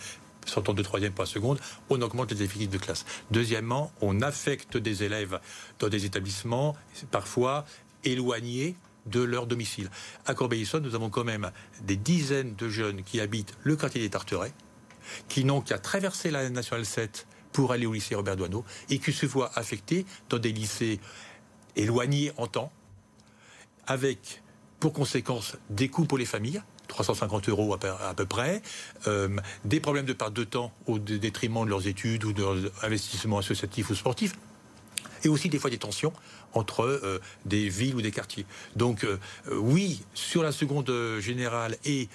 sortant 0.46 0.74
de 0.74 0.82
troisième 0.82 1.12
pour 1.12 1.24
la 1.24 1.30
seconde, 1.30 1.60
on 1.88 2.00
augmente 2.02 2.32
les 2.32 2.42
effectifs 2.42 2.70
de 2.70 2.78
classe. 2.78 3.04
Deuxièmement, 3.30 3.92
on 4.00 4.20
affecte 4.22 4.76
des 4.76 5.04
élèves 5.04 5.40
dans 5.78 5.88
des 5.88 6.04
établissements 6.04 6.76
parfois 7.10 7.64
éloignés 8.04 8.74
de 9.06 9.20
leur 9.20 9.46
domicile. 9.46 9.90
À 10.26 10.34
Corbeil-Essonne, 10.34 10.82
nous 10.82 10.94
avons 10.94 11.10
quand 11.10 11.24
même 11.24 11.50
des 11.82 11.96
dizaines 11.96 12.54
de 12.54 12.68
jeunes 12.68 13.02
qui 13.02 13.20
habitent 13.20 13.54
le 13.62 13.76
quartier 13.76 14.00
des 14.00 14.10
Tarterets, 14.10 14.52
qui 15.28 15.44
n'ont 15.44 15.60
qu'à 15.60 15.78
traverser 15.78 16.30
la 16.30 16.48
nationale 16.50 16.84
7 16.84 17.26
pour 17.52 17.72
aller 17.72 17.86
au 17.86 17.92
lycée 17.92 18.14
Robert 18.14 18.36
Doisneau 18.36 18.64
et 18.90 18.98
qui 18.98 19.12
se 19.12 19.26
voient 19.26 19.50
affectés 19.54 20.06
dans 20.28 20.38
des 20.38 20.52
lycées 20.52 21.00
éloignés 21.76 22.32
en 22.36 22.46
temps, 22.46 22.72
avec 23.86 24.42
pour 24.80 24.92
conséquence 24.92 25.56
des 25.68 25.88
coûts 25.88 26.06
pour 26.06 26.18
les 26.18 26.24
familles, 26.24 26.62
350 26.88 27.48
euros 27.48 27.74
à 27.74 28.14
peu, 28.14 28.26
près, 28.26 28.62
euh, 29.06 29.28
des 29.64 29.78
problèmes 29.78 30.06
de 30.06 30.12
perte 30.12 30.32
de 30.32 30.44
temps 30.44 30.72
au 30.86 30.98
détriment 30.98 31.64
de 31.64 31.70
leurs 31.70 31.86
études 31.86 32.24
ou 32.24 32.32
de 32.32 32.42
leurs 32.42 32.56
investissements 32.82 33.38
associatifs 33.38 33.90
ou 33.90 33.94
sportifs, 33.94 34.32
et 35.22 35.28
aussi 35.28 35.48
des 35.48 35.58
fois 35.58 35.70
des 35.70 35.78
tensions 35.78 36.12
entre 36.54 36.82
euh, 36.82 37.20
des 37.44 37.68
villes 37.68 37.94
ou 37.94 38.02
des 38.02 38.10
quartiers. 38.10 38.46
Donc 38.74 39.04
euh, 39.04 39.18
oui, 39.52 40.02
sur 40.14 40.42
la 40.42 40.50
seconde 40.50 40.92
générale 41.20 41.76
et 41.84 42.08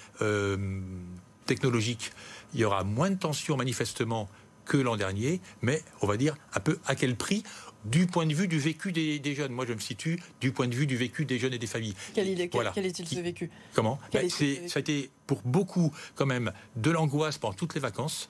technologique, 1.46 2.12
il 2.52 2.60
y 2.60 2.64
aura 2.64 2.84
moins 2.84 3.10
de 3.10 3.16
tensions 3.16 3.56
manifestement 3.56 4.28
que 4.66 4.76
l'an 4.76 4.96
dernier, 4.96 5.40
mais 5.62 5.82
on 6.02 6.06
va 6.06 6.16
dire 6.16 6.36
un 6.54 6.60
peu 6.60 6.78
à 6.86 6.94
quel 6.94 7.16
prix 7.16 7.42
du 7.86 8.06
point 8.06 8.26
de 8.26 8.34
vue 8.34 8.48
du 8.48 8.58
vécu 8.58 8.92
des, 8.92 9.34
jeunes. 9.34 9.52
Moi, 9.52 9.64
je 9.66 9.72
me 9.72 9.78
situe 9.78 10.18
du 10.40 10.52
point 10.52 10.66
de 10.66 10.74
vue 10.74 10.86
du 10.86 10.96
vécu 10.96 11.24
des 11.24 11.38
jeunes 11.38 11.54
et 11.54 11.58
des 11.58 11.66
familles. 11.66 11.94
Quel, 12.14 12.28
est-il 12.28 13.06
ce 13.06 13.20
vécu? 13.20 13.50
Comment? 13.74 13.98
Ben, 14.12 14.28
Ça 14.28 14.44
a 14.74 14.80
été 14.80 15.10
pour 15.26 15.40
beaucoup 15.42 15.94
quand 16.14 16.26
même 16.26 16.52
de 16.74 16.90
l'angoisse 16.90 17.38
pendant 17.38 17.54
toutes 17.54 17.74
les 17.74 17.80
vacances. 17.80 18.28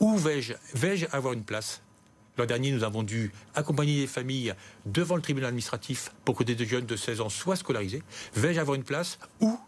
Où 0.00 0.16
vais-je 0.16 0.54
vais 0.74 1.06
avoir 1.12 1.32
une 1.32 1.44
place? 1.44 1.82
L'an 2.38 2.46
dernier, 2.46 2.70
nous 2.70 2.82
avons 2.82 3.02
dû 3.02 3.30
accompagner 3.54 4.00
les 4.00 4.06
familles 4.06 4.54
devant 4.86 5.16
le 5.16 5.22
tribunal 5.22 5.48
administratif 5.48 6.12
pour 6.24 6.34
que 6.34 6.44
des 6.44 6.64
jeunes 6.64 6.86
de 6.86 6.96
16 6.96 7.20
ans 7.20 7.28
soient 7.28 7.56
scolarisés. 7.56 8.02
Vais-je 8.34 8.58
avoir 8.58 8.74
une 8.74 8.84
place? 8.84 9.18
Où 9.40 9.58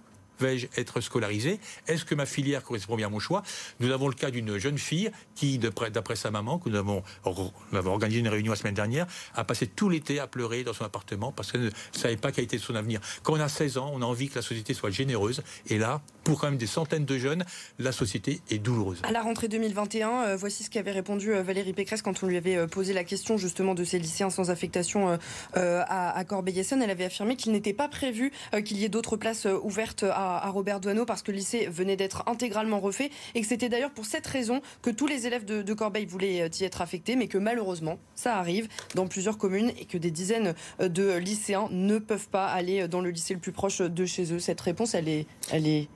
vais-je 0.41 0.67
être 0.76 1.00
scolarisé 1.00 1.61
Est-ce 1.87 2.05
que 2.05 2.14
ma 2.14 2.26
filière 2.26 2.62
correspond 2.62 2.97
bien 2.97 3.07
à 3.07 3.11
mon 3.11 3.19
choix 3.19 3.43
Nous 3.81 3.91
avons 3.91 4.09
le 4.09 4.14
cas 4.14 4.31
d'une 4.31 4.59
jeune 4.59 4.79
fille 4.79 5.11
qui, 5.35 5.59
d'après 5.59 6.17
sa 6.17 6.31
maman, 6.31 6.59
que 6.59 6.69
nous 6.69 6.76
avons, 6.76 7.03
nous 7.26 7.79
avons 7.79 7.93
organisé 7.93 8.21
une 8.21 8.29
réunion 8.29 8.53
la 8.53 8.57
semaine 8.57 8.75
dernière, 8.75 9.07
a 9.35 9.45
passé 9.45 9.67
tout 9.67 9.88
l'été 9.88 10.19
à 10.19 10.26
pleurer 10.26 10.64
dans 10.64 10.73
son 10.73 10.85
appartement 10.85 11.33
parce 11.33 11.53
qu'elle 11.53 11.62
ne 11.62 11.71
savait 11.93 12.17
pas 12.17 12.33
quelle 12.33 12.45
était 12.45 12.59
son 12.59 12.75
avenir. 12.75 13.00
Quand 13.23 13.35
on 13.35 13.41
a 13.41 13.49
16 13.49 13.79
ans, 13.79 13.91
on 13.95 14.03
a 14.03 14.05
envie 14.05 14.29
que 14.29 14.37
la 14.37 14.43
société 14.43 14.75
soit 14.75 14.91
généreuse. 14.91 15.43
Et 15.69 15.79
là, 15.79 16.03
pour 16.25 16.41
quand 16.41 16.49
même 16.49 16.59
des 16.59 16.67
centaines 16.67 17.05
de 17.05 17.19
jeunes, 17.19 17.45
la 17.79 17.93
société 17.93 18.41
est 18.50 18.59
douloureuse. 18.59 19.00
À 19.03 19.12
la 19.12 19.23
rentrée 19.23 19.49
2021, 19.49 20.11
euh, 20.11 20.37
voici 20.37 20.64
ce 20.64 20.71
qu'avait 20.71 20.91
répondu 20.91 21.35
euh, 21.35 21.43
Valérie 21.43 21.73
Pécresse 21.73 22.03
quand 22.03 22.23
on 22.23 22.26
lui 22.26 22.37
avait 22.37 22.57
euh, 22.57 22.67
posé 22.67 22.93
la 22.93 23.05
question 23.05 23.37
justement 23.37 23.75
de 23.75 23.85
ces 23.85 23.99
lycéens 23.99 24.31
sans 24.31 24.50
affectation 24.50 25.19
à, 25.55 26.19
à 26.19 26.25
Corbeil-Essonne. 26.25 26.83
Elle 26.83 26.91
avait 26.91 27.05
affirmé 27.05 27.37
qu'il 27.37 27.53
n'était 27.53 27.73
pas 27.73 27.88
prévu 27.88 28.33
qu'il 28.64 28.79
y 28.79 28.85
ait 28.85 28.88
d'autres 28.88 29.17
places 29.17 29.47
ouvertes 29.62 30.05
à, 30.05 30.24
Robert 30.50 30.81
Douaneau 30.81 31.04
parce 31.04 31.23
que 31.23 31.31
le 31.31 31.38
lycée 31.38 31.66
venait 31.66 31.97
d'être 31.97 32.25
intégralement 32.26 32.81
refait 32.81 33.11
et 33.35 33.40
que 33.40 33.47
c'était 33.47 33.69
d'ailleurs 33.69 33.93
pour 33.93 34.07
cette 34.07 34.26
raison 34.26 34.61
que 34.83 34.90
tous 34.90 35.07
les 35.07 35.26
élèves 35.26 35.45
de, 35.45 35.75
Corbeil 35.75 36.07
voulaient 36.07 36.49
y 36.49 36.64
être 36.64 36.83
affectés, 36.83 37.16
mais 37.16 37.26
que 37.26 37.38
malheureusement, 37.38 37.99
ça 38.14 38.37
arrive 38.37 38.69
dans 38.95 39.09
plusieurs 39.09 39.38
communes 39.38 39.73
et 39.78 39.87
que 39.87 39.99
des 39.99 40.11
dizaines 40.11 40.54
de 40.78 41.16
lycéens 41.16 41.69
ne 41.71 41.99
peuvent 41.99 42.28
pas 42.28 42.47
aller 42.47 42.87
dans 42.87 43.00
le 43.00 43.11
lycée 43.11 43.35
le 43.35 43.40
plus 43.40 43.52
proche 43.52 43.81
de 43.81 44.04
chez 44.07 44.33
eux. 44.33 44.38
Cette 44.38 44.61
réponse, 44.61 44.95
elle 44.95 45.09
est, 45.09 45.26
elle 45.50 45.66
est 45.66 45.88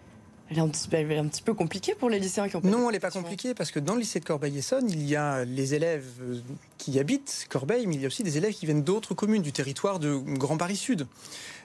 elle 0.51 0.59
est, 0.59 0.61
un 0.61 0.69
petit, 0.69 0.89
un 0.95 1.29
petit, 1.29 1.43
peu 1.43 1.53
compliquée 1.53 1.95
pour 1.95 2.09
les 2.09 2.19
lycéens 2.19 2.49
qui 2.49 2.57
ont 2.57 2.61
Non, 2.65 2.89
elle 2.89 2.95
n'est 2.95 3.01
pas 3.01 3.11
compliquée 3.11 3.55
parce 3.55 3.71
que 3.71 3.79
dans 3.79 3.95
le 3.95 4.01
lycée 4.01 4.19
de 4.19 4.25
Corbeil-Essonne, 4.25 4.89
il 4.89 5.07
y 5.07 5.15
a 5.15 5.45
les 5.45 5.75
élèves 5.75 6.07
euh, 6.23 6.41
qui 6.79 6.99
habitent 6.99 7.47
Corbeil, 7.51 7.87
mais 7.87 7.97
il 7.97 8.01
y 8.01 8.05
a 8.05 8.07
aussi 8.07 8.23
des 8.23 8.39
élèves 8.39 8.55
qui 8.55 8.65
viennent 8.65 8.83
d'autres 8.83 9.15
communes 9.15 9.43
du 9.43 9.53
territoire 9.53 9.99
de 9.99 10.17
Grand 10.17 10.57
Paris 10.57 10.77
Sud. 10.77 11.07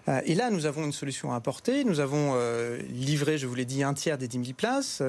Euh, 0.10 0.20
et 0.26 0.36
là, 0.36 0.50
nous 0.50 0.66
avons 0.66 0.84
une 0.84 0.92
solution 0.92 1.32
à 1.32 1.38
apporter. 1.38 1.86
Nous 1.86 2.02
avons 2.02 2.34
euh, 2.36 2.78
livré, 2.90 3.38
je 3.38 3.48
vous 3.48 3.56
l'ai 3.56 3.66
dit, 3.66 3.84
un 3.84 3.94
tiers 3.94 4.18
des 4.18 4.28
10 4.28 4.44
000 4.44 4.54
places. 4.58 5.02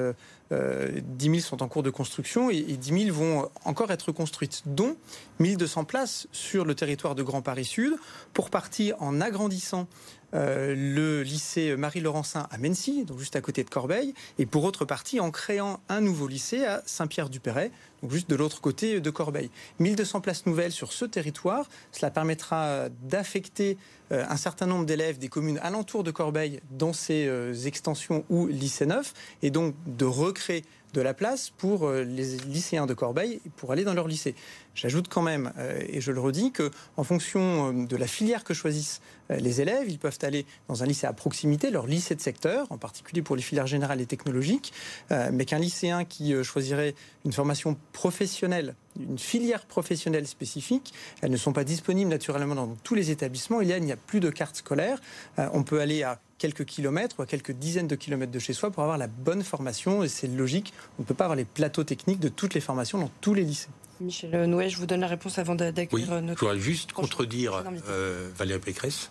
10 0.51 1.25
000 1.25 1.39
sont 1.39 1.63
en 1.63 1.67
cours 1.67 1.83
de 1.83 1.89
construction 1.89 2.49
et 2.49 2.61
10 2.61 3.05
000 3.05 3.15
vont 3.15 3.49
encore 3.63 3.91
être 3.91 4.11
construites, 4.11 4.61
dont 4.65 4.95
1200 5.39 5.85
places 5.85 6.27
sur 6.31 6.65
le 6.65 6.75
territoire 6.75 7.15
de 7.15 7.23
Grand 7.23 7.41
Paris 7.41 7.65
Sud, 7.65 7.95
pour 8.33 8.49
partir 8.49 8.95
en 9.01 9.21
agrandissant 9.21 9.87
euh, 10.35 10.75
le 10.75 11.23
lycée 11.23 11.77
Marie-Laurencin 11.77 12.47
à 12.51 12.57
Mency, 12.57 13.05
donc 13.05 13.19
juste 13.19 13.35
à 13.35 13.41
côté 13.41 13.63
de 13.63 13.69
Corbeil, 13.69 14.13
et 14.37 14.45
pour 14.45 14.65
autre 14.65 14.83
partie 14.83 15.19
en 15.19 15.31
créant 15.31 15.79
un 15.87 16.01
nouveau 16.01 16.27
lycée 16.27 16.65
à 16.65 16.81
Saint-Pierre-du-Perret, 16.85 17.71
donc 18.01 18.11
juste 18.11 18.29
de 18.29 18.35
l'autre 18.35 18.59
côté 18.59 18.99
de 18.99 19.09
Corbeil. 19.09 19.49
1200 19.79 20.21
places 20.21 20.45
nouvelles 20.45 20.73
sur 20.73 20.91
ce 20.91 21.05
territoire, 21.05 21.69
cela 21.91 22.11
permettra 22.11 22.89
d'affecter 23.03 23.77
euh, 24.04 24.04
un 24.11 24.37
certain 24.37 24.65
nombre 24.65 24.85
d'élèves 24.85 25.17
des 25.17 25.29
communes 25.29 25.59
alentours 25.59 26.03
de 26.03 26.11
Corbeil 26.11 26.59
dans 26.71 26.93
ces 26.93 27.25
euh, 27.27 27.53
extensions 27.65 28.23
ou 28.29 28.47
lycées 28.47 28.85
neufs, 28.85 29.13
et 29.41 29.49
donc 29.49 29.75
de 29.85 30.05
recréer 30.05 30.63
de 30.95 31.01
la 31.01 31.13
place 31.13 31.51
pour 31.51 31.91
les 31.91 32.37
lycéens 32.47 32.85
de 32.87 32.93
Corbeil 32.93 33.41
pour 33.57 33.71
aller 33.71 33.83
dans 33.83 33.93
leur 33.93 34.07
lycée. 34.07 34.33
J'ajoute 34.73 35.07
quand 35.09 35.21
même, 35.21 35.53
et 35.87 36.01
je 36.01 36.11
le 36.11 36.19
redis, 36.19 36.51
que 36.51 36.71
en 36.97 37.03
fonction 37.03 37.73
de 37.73 37.95
la 37.95 38.07
filière 38.07 38.43
que 38.43 38.53
choisissent 38.53 39.01
euh, 39.31 39.37
les 39.37 39.61
élèves. 39.61 39.89
Ils 39.89 39.97
peuvent 39.97 40.19
aller 40.21 40.45
dans 40.67 40.83
un 40.83 40.85
lycée 40.85 41.07
à 41.07 41.13
proximité, 41.13 41.71
leur 41.71 41.87
lycée 41.87 42.15
de 42.15 42.21
secteur, 42.21 42.67
en 42.69 42.77
particulier 42.77 43.21
pour 43.21 43.35
les 43.35 43.41
filières 43.41 43.67
générales 43.67 44.01
et 44.01 44.05
technologiques, 44.05 44.71
euh, 45.11 45.29
mais 45.33 45.45
qu'un 45.45 45.57
lycéen 45.57 46.05
qui 46.05 46.33
euh, 46.33 46.43
choisirait 46.43 46.93
une 47.25 47.33
formation 47.33 47.75
professionnelle, 47.91 48.75
une 48.99 49.17
filière 49.17 49.65
professionnelle 49.65 50.27
spécifique, 50.27 50.93
elles 51.21 51.31
ne 51.31 51.37
sont 51.37 51.53
pas 51.53 51.63
disponibles 51.63 52.09
naturellement 52.09 52.55
dans 52.55 52.75
tous 52.83 52.95
les 52.95 53.09
établissements. 53.09 53.61
Il 53.61 53.67
y 53.67 53.73
a, 53.73 53.77
il 53.77 53.83
n'y 53.83 53.91
a 53.91 53.97
plus 53.97 54.19
de 54.19 54.29
carte 54.29 54.57
scolaire. 54.57 55.01
on 55.37 55.63
peut 55.63 55.81
aller 55.81 56.03
à 56.03 56.19
quelques 56.37 56.65
kilomètres 56.65 57.15
ou 57.19 57.21
à 57.21 57.25
quelques 57.25 57.51
dizaines 57.51 57.87
de 57.87 57.95
kilomètres 57.95 58.31
de 58.31 58.39
chez 58.39 58.53
soi 58.53 58.71
pour 58.71 58.83
avoir 58.83 58.97
la 58.97 59.07
bonne 59.07 59.43
formation 59.43 60.03
et 60.03 60.07
c'est 60.07 60.27
logique. 60.27 60.73
On 60.99 61.03
ne 61.03 61.07
peut 61.07 61.13
pas 61.13 61.25
avoir 61.25 61.35
les 61.35 61.45
plateaux 61.45 61.83
techniques 61.83 62.19
de 62.19 62.29
toutes 62.29 62.53
les 62.53 62.61
formations 62.61 62.97
dans 62.97 63.11
tous 63.21 63.33
les 63.33 63.43
lycées. 63.43 63.69
Michel 64.01 64.45
Nouet, 64.45 64.69
je 64.69 64.77
vous 64.77 64.85
donne 64.85 64.99
la 64.99 65.07
réponse 65.07 65.39
avant 65.39 65.55
d'accueillir 65.55 66.11
oui, 66.11 66.21
notre. 66.21 66.39
Je 66.39 66.45
voudrais 66.45 66.59
juste 66.59 66.91
contredire 66.91 67.63
euh, 67.87 68.29
Valérie 68.35 68.59
Pécresse. 68.59 69.09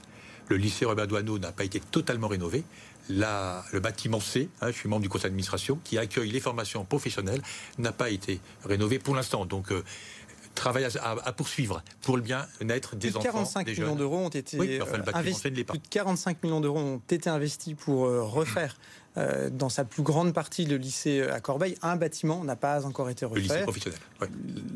Le 0.48 0.56
lycée 0.56 0.84
Robert 0.84 1.06
Douaneau 1.06 1.38
n'a 1.38 1.52
pas 1.52 1.64
été 1.64 1.80
totalement 1.80 2.28
rénové. 2.28 2.64
le 3.08 3.78
bâtiment 3.78 4.20
C, 4.20 4.50
hein, 4.60 4.66
je 4.66 4.76
suis 4.76 4.90
membre 4.90 5.02
du 5.02 5.08
conseil 5.08 5.30
d'administration, 5.30 5.78
qui 5.84 5.96
accueille 5.96 6.30
les 6.30 6.40
formations 6.40 6.84
professionnelles, 6.84 7.40
n'a 7.78 7.92
pas 7.92 8.10
été 8.10 8.40
rénové 8.64 8.98
pour 8.98 9.14
l'instant. 9.14 9.46
Donc, 9.46 9.72
euh, 9.72 9.82
travail 10.54 10.86
à, 11.02 11.32
poursuivre 11.32 11.82
pour 12.00 12.16
le 12.16 12.22
bien-être 12.22 12.96
des 12.96 13.16
enfants. 13.16 13.24
45 13.24 13.66
millions 13.66 13.96
d'euros 13.96 14.18
ont 14.18 14.28
été 14.28 14.58
investis. 15.12 15.42
Plus 15.42 15.78
de 15.78 15.88
45 15.90 16.42
millions 16.42 16.60
d'euros 16.60 16.78
ont 16.78 17.02
été 17.10 17.28
investis 17.28 17.74
pour 17.74 18.06
euh, 18.06 18.22
refaire 18.22 18.76
euh, 19.16 19.48
dans 19.48 19.68
sa 19.68 19.84
plus 19.84 20.02
grande 20.02 20.32
partie, 20.32 20.64
le 20.64 20.76
lycée 20.76 21.22
à 21.22 21.38
Corbeil, 21.38 21.76
un 21.82 21.94
bâtiment 21.94 22.42
n'a 22.42 22.56
pas 22.56 22.84
encore 22.84 23.10
été 23.10 23.24
refait. 23.24 23.36
Le 23.36 23.42
lycée 23.42 23.62
professionnel. 23.62 23.98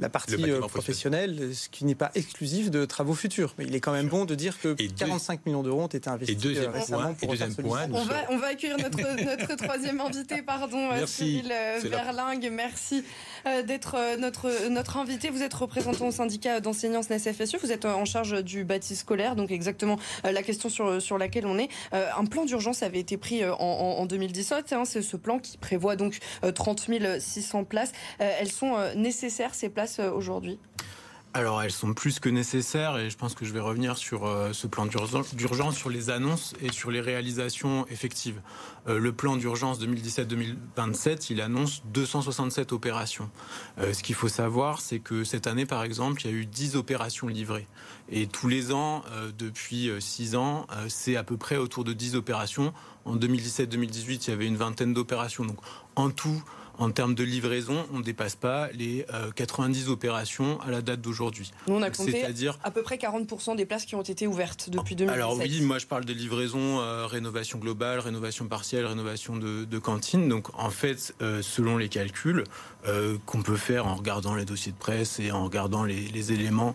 La 0.00 0.08
partie 0.08 0.50
euh, 0.50 0.60
professionnelle, 0.60 1.54
ce 1.54 1.68
qui 1.68 1.84
n'est 1.84 1.96
pas 1.96 2.12
exclusif 2.14 2.70
de 2.70 2.84
travaux 2.84 3.14
futurs. 3.14 3.54
Mais 3.58 3.64
il 3.64 3.74
est 3.74 3.80
quand 3.80 3.92
même 3.92 4.08
bon 4.08 4.26
de 4.26 4.34
dire 4.36 4.60
que 4.60 4.74
45 4.74 5.44
millions 5.46 5.62
d'euros 5.64 5.82
ont 5.82 5.86
été 5.88 6.08
investis 6.08 6.36
et 6.36 6.40
deuxième 6.40 6.70
euh, 6.70 6.78
récemment 6.78 7.14
point, 7.14 7.34
et 7.34 7.62
point, 7.62 7.86
on, 7.92 8.04
va, 8.04 8.14
on 8.30 8.38
va 8.38 8.48
accueillir 8.48 8.78
notre, 8.78 8.98
notre 9.24 9.56
troisième 9.56 10.00
invité, 10.00 10.42
pardon, 10.42 10.90
Cyril 11.06 11.52
Verlingue. 11.82 12.48
Merci 12.52 13.04
d'être 13.66 13.96
notre, 14.18 14.68
notre 14.68 14.98
invité. 14.98 15.30
Vous 15.30 15.42
êtes 15.42 15.54
représentant 15.54 16.08
au 16.08 16.12
syndicat 16.12 16.60
d'enseignants 16.60 17.02
SNES-FSU. 17.02 17.58
Vous 17.60 17.72
êtes 17.72 17.86
en 17.86 18.04
charge 18.04 18.44
du 18.44 18.64
bâti 18.64 18.94
scolaire, 18.94 19.34
donc 19.34 19.50
exactement 19.50 19.98
la 20.22 20.42
question 20.42 20.68
sur, 20.68 21.02
sur 21.02 21.18
laquelle 21.18 21.46
on 21.46 21.58
est. 21.58 21.68
Un 21.92 22.24
plan 22.26 22.44
d'urgence 22.44 22.82
avait 22.82 23.00
été 23.00 23.16
pris 23.16 23.44
en, 23.44 23.56
en 23.58 24.06
2000 24.06 24.27
Hein, 24.72 24.84
c'est 24.84 25.02
ce 25.02 25.16
plan 25.16 25.38
qui 25.38 25.58
prévoit 25.58 25.96
donc 25.96 26.18
30 26.54 26.86
euh, 26.90 27.20
600 27.20 27.64
places. 27.64 27.92
Euh, 28.20 28.30
elles 28.40 28.50
sont 28.50 28.76
euh, 28.76 28.94
nécessaires 28.94 29.54
ces 29.54 29.68
places 29.68 29.98
aujourd'hui? 29.98 30.58
Alors 31.34 31.62
elles 31.62 31.72
sont 31.72 31.94
plus 31.94 32.20
que 32.20 32.28
nécessaires 32.28 32.98
et 32.98 33.10
je 33.10 33.16
pense 33.16 33.34
que 33.34 33.44
je 33.44 33.52
vais 33.52 33.60
revenir 33.60 33.96
sur 33.96 34.28
ce 34.52 34.66
plan 34.66 34.86
d'urgence, 34.86 35.76
sur 35.76 35.90
les 35.90 36.10
annonces 36.10 36.54
et 36.60 36.72
sur 36.72 36.90
les 36.90 37.00
réalisations 37.00 37.86
effectives. 37.88 38.40
le 38.86 39.12
plan 39.12 39.36
d'urgence 39.36 39.80
2017-2027, 39.80 41.26
il 41.30 41.40
annonce 41.40 41.82
267 41.86 42.72
opérations. 42.72 43.30
ce 43.78 44.02
qu'il 44.02 44.14
faut 44.14 44.28
savoir, 44.28 44.80
c'est 44.80 44.98
que 44.98 45.24
cette 45.24 45.46
année, 45.46 45.66
par 45.66 45.82
exemple, 45.82 46.22
il 46.24 46.30
y 46.30 46.34
a 46.34 46.36
eu 46.36 46.46
10 46.46 46.76
opérations 46.76 47.28
livrées. 47.28 47.68
Et 48.10 48.26
tous 48.26 48.48
les 48.48 48.72
ans, 48.72 49.02
depuis 49.36 49.90
6 49.98 50.34
ans, 50.36 50.66
c'est 50.88 51.16
à 51.16 51.24
peu 51.24 51.36
près 51.36 51.56
autour 51.56 51.84
de 51.84 51.92
10 51.92 52.16
opérations. 52.16 52.72
En 53.04 53.16
2017-2018, 53.16 54.24
il 54.26 54.30
y 54.30 54.32
avait 54.32 54.46
une 54.46 54.56
vingtaine 54.56 54.94
d'opérations. 54.94 55.44
Donc 55.44 55.58
en 55.94 56.10
tout, 56.10 56.42
en 56.78 56.90
termes 56.90 57.14
de 57.14 57.24
livraison, 57.24 57.86
on 57.92 57.98
ne 57.98 58.02
dépasse 58.02 58.36
pas 58.36 58.68
les 58.72 59.04
90 59.34 59.88
euh, 59.88 59.90
opérations 59.90 60.60
à 60.60 60.70
la 60.70 60.80
date 60.80 61.00
d'aujourd'hui. 61.00 61.52
Nous, 61.66 61.74
on 61.74 61.82
a 61.82 61.90
compté 61.90 62.24
à 62.62 62.70
peu 62.70 62.82
près 62.82 62.96
40% 62.96 63.56
des 63.56 63.66
places 63.66 63.84
qui 63.84 63.96
ont 63.96 64.02
été 64.02 64.26
ouvertes 64.26 64.70
depuis 64.70 64.94
2017. 64.94 65.14
Alors 65.14 65.36
oui, 65.36 65.60
moi 65.60 65.78
je 65.78 65.86
parle 65.86 66.04
des 66.04 66.14
livraisons 66.14 66.80
euh, 66.80 67.06
rénovation 67.06 67.58
globale, 67.58 67.98
rénovation 67.98 68.46
partielle, 68.46 68.86
rénovation 68.86 69.36
de, 69.36 69.64
de 69.64 69.78
cantine. 69.78 70.28
Donc 70.28 70.48
en 70.58 70.70
fait, 70.70 71.14
euh, 71.20 71.42
selon 71.42 71.76
les 71.76 71.88
calculs 71.88 72.44
qu'on 73.26 73.42
peut 73.42 73.56
faire 73.56 73.86
en 73.86 73.96
regardant 73.96 74.34
les 74.34 74.46
dossiers 74.46 74.72
de 74.72 74.78
presse 74.78 75.20
et 75.20 75.30
en 75.30 75.44
regardant 75.44 75.84
les, 75.84 76.32
éléments 76.32 76.74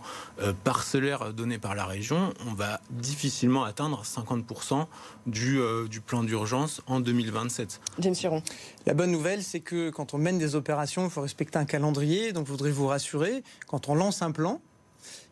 parcellaires 0.64 1.34
donnés 1.34 1.58
par 1.58 1.74
la 1.74 1.86
région, 1.86 2.36
on 2.46 2.54
va 2.54 2.82
difficilement 2.92 3.64
atteindre 3.64 4.04
50% 4.04 4.86
du, 5.26 5.60
du 5.90 6.02
plan 6.02 6.24
d'urgence 6.24 6.82
en 6.86 7.00
2027. 7.00 7.82
James 7.98 8.14
Chiron. 8.14 8.44
La 8.86 8.94
bonne 8.94 9.12
nouvelle, 9.12 9.42
c'est 9.42 9.62
que 9.62 9.90
quand 9.94 10.14
on 10.14 10.18
mène 10.18 10.38
des 10.38 10.56
opérations, 10.56 11.06
il 11.06 11.10
faut 11.10 11.22
respecter 11.22 11.58
un 11.58 11.66
calendrier. 11.66 12.34
Donc, 12.34 12.48
je 12.48 12.52
voudrais 12.52 12.72
vous 12.72 12.88
rassurer, 12.88 13.44
quand 13.68 13.90
on 13.90 13.96
lance 13.96 14.22
un 14.22 14.32
plan, 14.32 14.60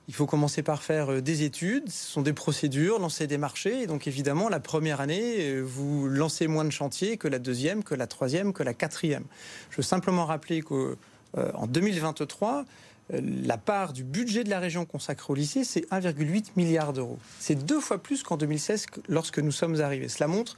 il 0.07 0.13
faut 0.13 0.25
commencer 0.25 0.63
par 0.63 0.83
faire 0.83 1.11
euh, 1.11 1.21
des 1.21 1.43
études, 1.43 1.89
ce 1.89 2.11
sont 2.11 2.21
des 2.21 2.33
procédures, 2.33 2.99
lancer 2.99 3.27
des 3.27 3.37
marchés. 3.37 3.83
Et 3.83 3.87
donc 3.87 4.07
évidemment, 4.07 4.49
la 4.49 4.59
première 4.59 4.99
année, 4.99 5.37
euh, 5.39 5.61
vous 5.61 6.07
lancez 6.07 6.47
moins 6.47 6.65
de 6.65 6.69
chantiers 6.69 7.17
que 7.17 7.27
la 7.27 7.39
deuxième, 7.39 7.83
que 7.83 7.95
la 7.95 8.07
troisième, 8.07 8.51
que 8.51 8.63
la 8.63 8.73
quatrième. 8.73 9.23
Je 9.69 9.77
veux 9.77 9.83
simplement 9.83 10.25
rappeler 10.25 10.61
qu'en 10.61 10.95
euh, 11.37 11.67
2023, 11.67 12.65
la 13.13 13.57
part 13.57 13.93
du 13.93 14.03
budget 14.03 14.43
de 14.43 14.49
la 14.49 14.59
région 14.59 14.85
consacrée 14.85 15.31
au 15.31 15.35
lycée, 15.35 15.63
c'est 15.63 15.89
1,8 15.91 16.51
milliard 16.55 16.93
d'euros. 16.93 17.19
C'est 17.39 17.55
deux 17.55 17.79
fois 17.79 17.97
plus 17.97 18.23
qu'en 18.23 18.37
2016 18.37 18.85
lorsque 19.09 19.39
nous 19.39 19.51
sommes 19.51 19.81
arrivés. 19.81 20.07
Cela 20.07 20.27
montre 20.27 20.55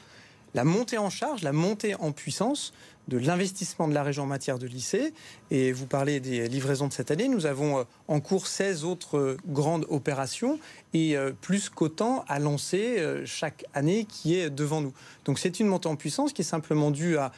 la 0.53 0.63
montée 0.63 0.97
en 0.97 1.09
charge, 1.09 1.41
la 1.41 1.53
montée 1.53 1.95
en 1.95 2.11
puissance 2.11 2.73
de 3.07 3.17
l'investissement 3.17 3.87
de 3.87 3.93
la 3.93 4.03
région 4.03 4.23
en 4.23 4.27
matière 4.27 4.59
de 4.59 4.67
lycée. 4.67 5.13
Et 5.51 5.71
vous 5.71 5.85
parlez 5.85 6.19
des 6.19 6.47
livraisons 6.47 6.87
de 6.87 6.93
cette 6.93 7.11
année. 7.11 7.27
Nous 7.27 7.45
avons 7.45 7.79
euh, 7.79 7.83
en 8.07 8.19
cours 8.19 8.47
16 8.47 8.85
autres 8.85 9.17
euh, 9.17 9.37
grandes 9.47 9.85
opérations 9.89 10.59
et 10.93 11.17
euh, 11.17 11.31
plus 11.41 11.69
qu'autant 11.69 12.23
à 12.27 12.39
lancer 12.39 13.03
chaque 13.25 13.65
année 13.73 14.05
qui 14.05 14.35
est 14.35 14.49
devant 14.49 14.81
nous. 14.81 14.93
Donc 15.25 15.39
c'est 15.39 15.59
une 15.59 15.67
montée 15.67 15.89
en 15.89 15.95
puissance 15.95 16.33
qui 16.33 16.41
est 16.41 16.45
simplement 16.45 16.91
due 16.91 17.17
à 17.17 17.31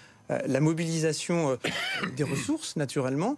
la 0.47 0.59
mobilisation 0.59 1.57
des 2.15 2.23
ressources, 2.23 2.75
naturellement, 2.77 3.37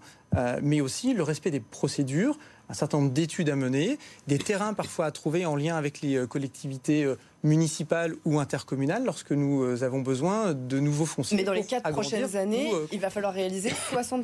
mais 0.62 0.79
aussi 0.79 1.13
le 1.13 1.22
respect 1.22 1.51
des 1.51 1.60
procédures, 1.60 2.39
un 2.69 2.74
certain 2.74 3.00
nombre 3.00 3.12
d'études 3.12 3.50
à 3.50 3.55
mener, 3.55 3.97
des 4.27 4.38
terrains 4.38 4.74
parfois 4.74 5.05
à 5.05 5.12
trouver 5.12 5.45
en 5.45 5.55
lien 5.55 5.75
avec 5.75 6.01
les 6.01 6.25
collectivités 6.27 7.12
municipales 7.43 8.15
ou 8.25 8.39
intercommunales 8.39 9.05
lorsque 9.05 9.31
nous 9.31 9.83
avons 9.83 10.01
besoin 10.01 10.53
de 10.53 10.79
nouveaux 10.79 11.05
fonciers. 11.05 11.38
Mais 11.38 11.43
dans 11.43 11.53
les 11.53 11.65
quatre 11.65 11.89
prochaines 11.91 12.36
années, 12.36 12.69
il 12.91 13.00
va 13.00 13.09
falloir 13.09 13.33
réaliser 13.33 13.69
60% 13.69 14.24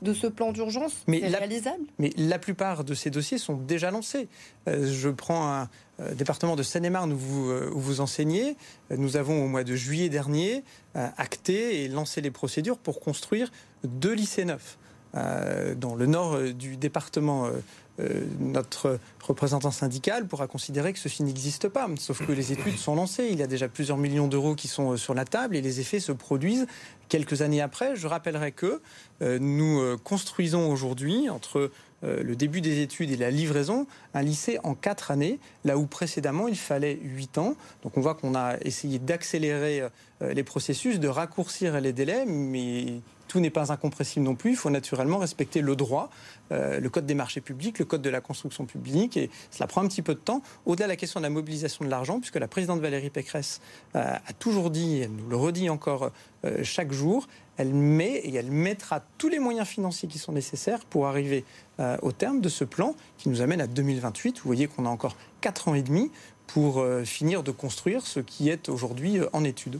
de 0.00 0.14
ce 0.14 0.26
plan 0.26 0.52
d'urgence. 0.52 1.04
Réalisable? 1.08 1.84
Mais 1.98 2.10
la 2.16 2.38
plupart 2.38 2.84
de 2.84 2.94
ces 2.94 3.10
dossiers 3.10 3.38
sont 3.38 3.56
déjà 3.56 3.90
lancés. 3.90 4.28
je 4.66 5.08
prends 5.08 5.52
un, 5.52 5.68
euh, 6.02 6.14
département 6.14 6.56
de 6.56 6.62
Seine-et-Marne 6.62 7.12
où 7.12 7.18
vous, 7.18 7.50
euh, 7.50 7.70
où 7.74 7.78
vous 7.78 8.00
enseignez, 8.00 8.56
euh, 8.90 8.96
nous 8.96 9.16
avons 9.16 9.44
au 9.44 9.48
mois 9.48 9.64
de 9.64 9.74
juillet 9.74 10.08
dernier 10.08 10.64
acté 10.94 11.82
et 11.82 11.88
lancé 11.88 12.20
les 12.20 12.30
procédures 12.30 12.76
pour 12.76 13.00
construire 13.00 13.50
deux 13.82 14.12
lycées 14.12 14.44
neufs. 14.44 14.76
Dans 15.14 15.94
le 15.94 16.06
nord 16.06 16.38
du 16.54 16.76
département, 16.76 17.48
notre 18.40 18.98
représentant 19.20 19.70
syndical 19.70 20.26
pourra 20.26 20.46
considérer 20.46 20.92
que 20.92 20.98
ceci 20.98 21.22
n'existe 21.22 21.68
pas. 21.68 21.86
Sauf 21.98 22.26
que 22.26 22.32
les 22.32 22.52
études 22.52 22.78
sont 22.78 22.94
lancées. 22.94 23.28
Il 23.30 23.38
y 23.38 23.42
a 23.42 23.46
déjà 23.46 23.68
plusieurs 23.68 23.98
millions 23.98 24.26
d'euros 24.26 24.54
qui 24.54 24.68
sont 24.68 24.96
sur 24.96 25.12
la 25.14 25.24
table 25.24 25.56
et 25.56 25.60
les 25.60 25.80
effets 25.80 26.00
se 26.00 26.12
produisent 26.12 26.66
quelques 27.08 27.42
années 27.42 27.60
après. 27.60 27.94
Je 27.94 28.06
rappellerai 28.06 28.52
que 28.52 28.80
nous 29.20 29.98
construisons 30.02 30.70
aujourd'hui 30.72 31.28
entre 31.28 31.58
euh, 31.58 31.72
le 32.02 32.34
début 32.34 32.60
des 32.60 32.80
études 32.80 33.10
et 33.10 33.16
la 33.16 33.30
livraison, 33.30 33.86
un 34.14 34.22
lycée 34.22 34.58
en 34.64 34.74
quatre 34.74 35.10
années, 35.10 35.38
là 35.64 35.78
où 35.78 35.86
précédemment 35.86 36.48
il 36.48 36.56
fallait 36.56 36.98
huit 37.02 37.38
ans. 37.38 37.54
Donc 37.82 37.96
on 37.96 38.00
voit 38.00 38.14
qu'on 38.14 38.34
a 38.34 38.56
essayé 38.62 38.98
d'accélérer 38.98 39.82
euh, 40.22 40.32
les 40.32 40.42
processus, 40.42 41.00
de 41.00 41.08
raccourcir 41.08 41.80
les 41.80 41.92
délais, 41.92 42.24
mais 42.26 43.00
tout 43.28 43.40
n'est 43.40 43.50
pas 43.50 43.72
incompressible 43.72 44.24
non 44.24 44.34
plus. 44.34 44.50
Il 44.50 44.56
faut 44.56 44.70
naturellement 44.70 45.18
respecter 45.18 45.62
le 45.62 45.74
droit, 45.74 46.10
euh, 46.52 46.80
le 46.80 46.90
code 46.90 47.06
des 47.06 47.14
marchés 47.14 47.40
publics, 47.40 47.78
le 47.78 47.84
code 47.84 48.02
de 48.02 48.10
la 48.10 48.20
construction 48.20 48.66
publique, 48.66 49.16
et 49.16 49.30
cela 49.50 49.66
prend 49.66 49.82
un 49.82 49.88
petit 49.88 50.02
peu 50.02 50.14
de 50.14 50.20
temps. 50.20 50.42
Au-delà 50.66 50.86
de 50.86 50.90
la 50.90 50.96
question 50.96 51.20
de 51.20 51.24
la 51.24 51.30
mobilisation 51.30 51.84
de 51.84 51.90
l'argent, 51.90 52.18
puisque 52.20 52.36
la 52.36 52.48
présidente 52.48 52.80
Valérie 52.80 53.10
Pécresse 53.10 53.60
a 53.94 54.20
toujours 54.38 54.70
dit, 54.70 55.00
elle 55.00 55.12
nous 55.12 55.28
le 55.28 55.36
redit 55.36 55.70
encore 55.70 56.12
chaque 56.62 56.92
jour, 56.92 57.26
elle 57.56 57.74
met 57.74 58.14
et 58.14 58.34
elle 58.34 58.50
mettra 58.50 59.00
tous 59.18 59.28
les 59.28 59.38
moyens 59.38 59.66
financiers 59.66 60.08
qui 60.08 60.18
sont 60.18 60.32
nécessaires 60.32 60.80
pour 60.84 61.06
arriver 61.06 61.44
euh, 61.80 61.96
au 62.02 62.12
terme 62.12 62.40
de 62.40 62.48
ce 62.48 62.64
plan 62.64 62.94
qui 63.18 63.28
nous 63.28 63.40
amène 63.40 63.60
à 63.60 63.66
2028. 63.66 64.38
Vous 64.38 64.46
voyez 64.46 64.66
qu'on 64.66 64.86
a 64.86 64.88
encore 64.88 65.16
4 65.40 65.68
ans 65.68 65.74
et 65.74 65.82
demi 65.82 66.10
pour 66.46 66.80
euh, 66.80 67.04
finir 67.04 67.42
de 67.42 67.50
construire 67.50 68.06
ce 68.06 68.20
qui 68.20 68.48
est 68.48 68.68
aujourd'hui 68.68 69.18
euh, 69.18 69.28
en 69.32 69.44
étude. 69.44 69.78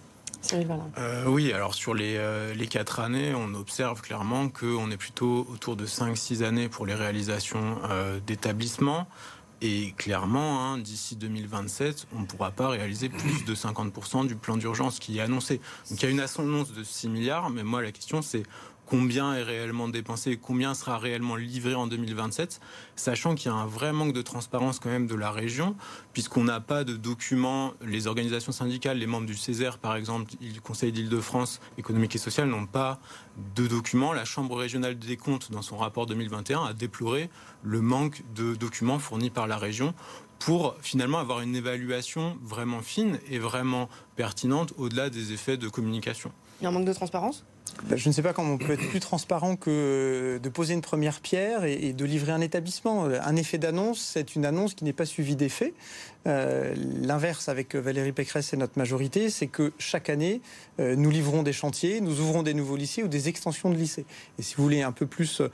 oui, 1.29 1.53
alors 1.53 1.73
sur 1.75 1.95
les, 1.95 2.19
les 2.57 2.67
4 2.67 2.99
années, 2.99 3.33
on 3.33 3.55
observe 3.55 4.01
clairement 4.01 4.49
qu'on 4.49 4.91
est 4.91 4.97
plutôt 4.97 5.47
autour 5.49 5.77
de 5.77 5.87
5-6 5.87 6.43
années 6.43 6.69
pour 6.69 6.85
les 6.85 6.95
réalisations 6.95 7.79
d'établissements. 8.27 9.07
Et 9.65 9.95
clairement, 9.97 10.65
hein, 10.65 10.79
d'ici 10.79 11.15
2027, 11.15 12.09
on 12.17 12.23
ne 12.23 12.27
pourra 12.27 12.51
pas 12.51 12.69
réaliser 12.69 13.09
plus 13.09 13.45
de 13.45 13.55
50% 13.55 14.27
du 14.27 14.35
plan 14.35 14.57
d'urgence 14.57 14.99
qui 14.99 15.19
est 15.19 15.21
annoncé. 15.21 15.61
Donc 15.89 16.03
il 16.03 16.05
y 16.05 16.09
a 16.09 16.11
une 16.11 16.19
annonce 16.19 16.73
de 16.73 16.83
6 16.83 17.09
milliards, 17.09 17.49
mais 17.49 17.63
moi 17.63 17.81
la 17.81 17.93
question 17.93 18.23
c'est 18.23 18.43
combien 18.87 19.35
est 19.35 19.43
réellement 19.43 19.89
dépensé, 19.89 20.37
combien 20.37 20.75
sera 20.75 20.99
réellement 20.99 21.37
livré 21.37 21.75
en 21.75 21.87
2027, 21.87 22.61
sachant 22.97 23.35
qu'il 23.35 23.51
y 23.51 23.55
a 23.55 23.57
un 23.57 23.67
vrai 23.67 23.93
manque 23.93 24.13
de 24.13 24.23
transparence 24.23 24.79
quand 24.79 24.91
même 24.91 25.07
de 25.07 25.15
la 25.15 25.31
région, 25.31 25.77
puisqu'on 26.13 26.45
n'a 26.45 26.61
pas 26.61 26.85
de 26.85 26.95
documents, 26.95 27.73
les 27.85 28.07
organisations 28.07 28.53
syndicales, 28.53 28.99
les 28.99 29.07
membres 29.07 29.27
du 29.27 29.37
Césaire 29.37 29.79
par 29.79 29.97
exemple, 29.97 30.33
le 30.41 30.61
Conseil 30.61 30.93
d'Île-de-France 30.93 31.61
économique 31.79 32.15
et 32.17 32.19
social 32.19 32.49
n'ont 32.49 32.67
pas 32.67 33.01
de 33.57 33.67
documents. 33.67 34.13
La 34.13 34.25
Chambre 34.25 34.57
régionale 34.57 34.99
des 34.99 35.17
comptes, 35.17 35.51
dans 35.51 35.63
son 35.63 35.77
rapport 35.77 36.07
2021, 36.07 36.65
a 36.65 36.73
déploré 36.73 37.31
le 37.63 37.81
manque 37.81 38.23
de 38.35 38.55
documents 38.55 38.99
fournis 38.99 39.31
par 39.31 39.47
la 39.47 39.57
région 39.57 39.95
pour 40.39 40.75
finalement 40.81 41.19
avoir 41.19 41.41
une 41.41 41.55
évaluation 41.55 42.37
vraiment 42.43 42.81
fine 42.81 43.21
et 43.31 43.39
vraiment 43.39 43.89
pertinente 44.17 44.73
au-delà 44.77 45.09
des 45.09 45.33
effets 45.33 45.57
de 45.57 45.69
communication. 45.69 46.33
Il 46.61 46.65
y 46.65 46.67
a 46.67 46.71
un 46.71 46.73
manque 46.73 46.85
de 46.85 46.93
transparence? 46.93 47.45
Je 47.95 48.09
ne 48.09 48.13
sais 48.13 48.23
pas 48.23 48.33
comment 48.33 48.55
on 48.55 48.59
peut 48.59 48.73
être 48.73 48.89
plus 48.89 49.01
transparent 49.01 49.57
que 49.57 50.39
de 50.43 50.49
poser 50.49 50.75
une 50.75 50.81
première 50.81 51.21
pierre 51.21 51.65
et, 51.65 51.93
de 51.93 52.05
livrer 52.05 52.33
un 52.33 52.41
établissement. 52.41 53.05
Un 53.05 53.37
effet 53.37 53.59
d'annonce, 53.59 54.01
c'est 54.01 54.35
une 54.35 54.45
annonce 54.45 54.75
qui 54.75 54.85
n'est 54.85 54.93
pas 54.93 55.07
suivie 55.07 55.37
d'effet. 55.37 55.75
Euh, 56.29 56.75
l'inverse 56.77 57.49
avec 57.49 57.75
Valérie 57.75 58.13
Pécresse 58.13 58.53
et 58.53 58.57
notre 58.57 58.79
majorité, 58.79 59.29
c'est 59.29 59.49
que 59.49 59.73
chaque 59.79 60.09
année, 60.09 60.41
euh, 60.79 60.95
nous 60.95 61.11
livrons 61.11 61.43
des 61.43 61.53
chantiers, 61.53 62.01
nous 62.01 62.21
ouvrons 62.21 62.45
des 62.45 62.55
nouveaux 62.55 62.77
lycées 62.77 63.03
ou 63.03 63.09
des 63.09 63.29
extensions 63.29 63.71
de 63.71 63.77
lycées. 63.77 64.07
Et 64.39 64.43
si 64.43 64.55
vous 64.55 64.63
voulez 64.63 64.83
un 64.83 64.93
peu 64.93 65.07
plus 65.07 65.41
euh, 65.41 65.49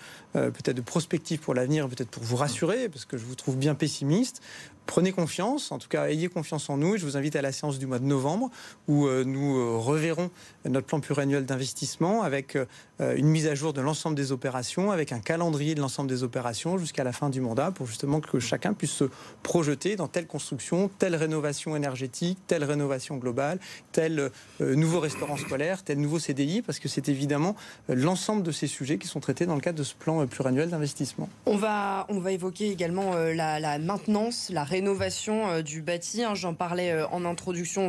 peut-être 0.50 0.76
de 0.76 0.82
prospective 0.82 1.40
pour 1.40 1.54
l'avenir, 1.54 1.88
peut-être 1.88 2.10
pour 2.10 2.22
vous 2.22 2.36
rassurer, 2.36 2.88
parce 2.88 3.06
que 3.06 3.16
je 3.16 3.24
vous 3.24 3.34
trouve 3.34 3.56
bien 3.56 3.74
pessimiste, 3.74 4.42
prenez 4.84 5.12
confiance, 5.12 5.72
en 5.72 5.78
tout 5.78 5.88
cas 5.88 6.08
ayez 6.08 6.28
confiance 6.28 6.68
en 6.68 6.76
nous. 6.76 6.96
Et 6.96 6.98
je 6.98 7.06
vous 7.06 7.16
invite 7.16 7.36
à 7.36 7.42
la 7.42 7.52
séance 7.52 7.78
du 7.78 7.86
mois 7.86 7.98
de 7.98 8.04
novembre 8.04 8.50
où 8.88 9.06
nous 9.08 9.80
reverrons 9.80 10.30
notre 10.66 10.86
plan 10.86 11.00
pluriannuel 11.00 11.44
d'investissement 11.44 12.07
avec 12.22 12.56
une 12.98 13.28
mise 13.28 13.46
à 13.46 13.54
jour 13.54 13.72
de 13.72 13.80
l'ensemble 13.80 14.16
des 14.16 14.32
opérations, 14.32 14.90
avec 14.90 15.12
un 15.12 15.20
calendrier 15.20 15.74
de 15.74 15.80
l'ensemble 15.80 16.08
des 16.08 16.22
opérations 16.22 16.78
jusqu'à 16.78 17.04
la 17.04 17.12
fin 17.12 17.30
du 17.30 17.40
mandat 17.40 17.70
pour 17.70 17.86
justement 17.86 18.20
que 18.20 18.38
chacun 18.40 18.72
puisse 18.72 18.90
se 18.90 19.04
projeter 19.42 19.96
dans 19.96 20.08
telle 20.08 20.26
construction 20.26 20.90
telle 20.98 21.14
rénovation 21.14 21.76
énergétique, 21.76 22.38
telle 22.46 22.64
rénovation 22.64 23.16
globale, 23.16 23.58
tel 23.92 24.30
euh, 24.60 24.74
nouveau 24.74 25.00
restaurant 25.00 25.36
scolaire, 25.36 25.82
tel 25.82 26.00
nouveau 26.00 26.18
CDI, 26.18 26.62
parce 26.62 26.78
que 26.78 26.88
c'est 26.88 27.08
évidemment 27.08 27.56
euh, 27.90 27.94
l'ensemble 27.94 28.42
de 28.42 28.52
ces 28.52 28.66
sujets 28.66 28.98
qui 28.98 29.08
sont 29.08 29.20
traités 29.20 29.46
dans 29.46 29.54
le 29.54 29.60
cadre 29.60 29.78
de 29.78 29.84
ce 29.84 29.94
plan 29.94 30.22
euh, 30.22 30.26
pluriannuel 30.26 30.70
d'investissement. 30.70 31.28
On 31.46 31.56
va, 31.56 32.06
on 32.08 32.20
va 32.20 32.32
évoquer 32.32 32.70
également 32.70 33.14
la, 33.14 33.78
maintenance, 33.78 34.50
la 34.50 34.64
rénovation 34.64 35.60
du 35.62 35.82
bâti. 35.82 36.22
Hein. 36.22 36.34
J'en 36.34 36.54
parlais 36.54 37.02
en 37.04 37.24
introduction. 37.24 37.88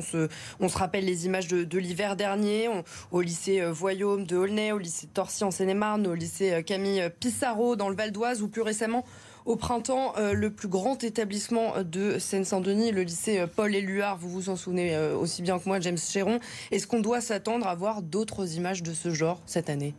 On 0.60 0.70
se, 0.70 0.78
rappelle 0.78 1.06
les 1.06 1.26
images 1.26 1.48
de, 1.48 1.78
l'hiver 1.78 2.16
dernier 2.16 2.70
au 3.12 3.22
lycée 3.22 3.62
De 4.00 4.38
Aulnay, 4.38 4.72
au 4.72 4.78
lycée 4.78 5.08
Torcy 5.14 5.44
en 5.44 5.52
Seine-et-Marne, 5.52 6.08
au 6.08 6.14
lycée 6.14 6.64
Camille 6.66 7.12
Pissarro 7.20 7.76
dans 7.76 7.90
le 7.90 7.96
Val 7.96 8.12
d'Oise, 8.14 8.42
ou 8.42 8.48
plus 8.48 8.62
récemment 8.62 9.04
au 9.46 9.58
printemps, 9.58 10.14
euh, 10.18 10.32
le 10.32 10.52
plus 10.52 10.70
grand 10.70 11.04
établissement 11.04 11.74
de 11.84 12.18
Seine-Saint-Denis, 12.18 12.92
le 12.92 13.04
lycée 13.04 13.40
euh, 13.40 13.48
Paul 13.48 13.76
Éluard, 13.76 14.18
vous 14.18 14.30
vous 14.30 14.50
en 14.50 14.56
souvenez 14.56 14.96
euh, 14.96 15.18
aussi 15.18 15.42
bien 15.42 15.60
que 15.60 15.68
moi, 15.68 15.82
James 15.82 15.98
Chéron. 15.98 16.40
Est-ce 16.72 16.88
qu'on 16.88 17.02
doit 17.02 17.20
s'attendre 17.20 17.68
à 17.68 17.76
voir 17.76 18.02
d'autres 18.02 18.56
images 18.56 18.84
de 18.84 18.94
ce 18.94 19.10
genre 19.10 19.42
cette 19.46 19.70
année? 19.70 19.94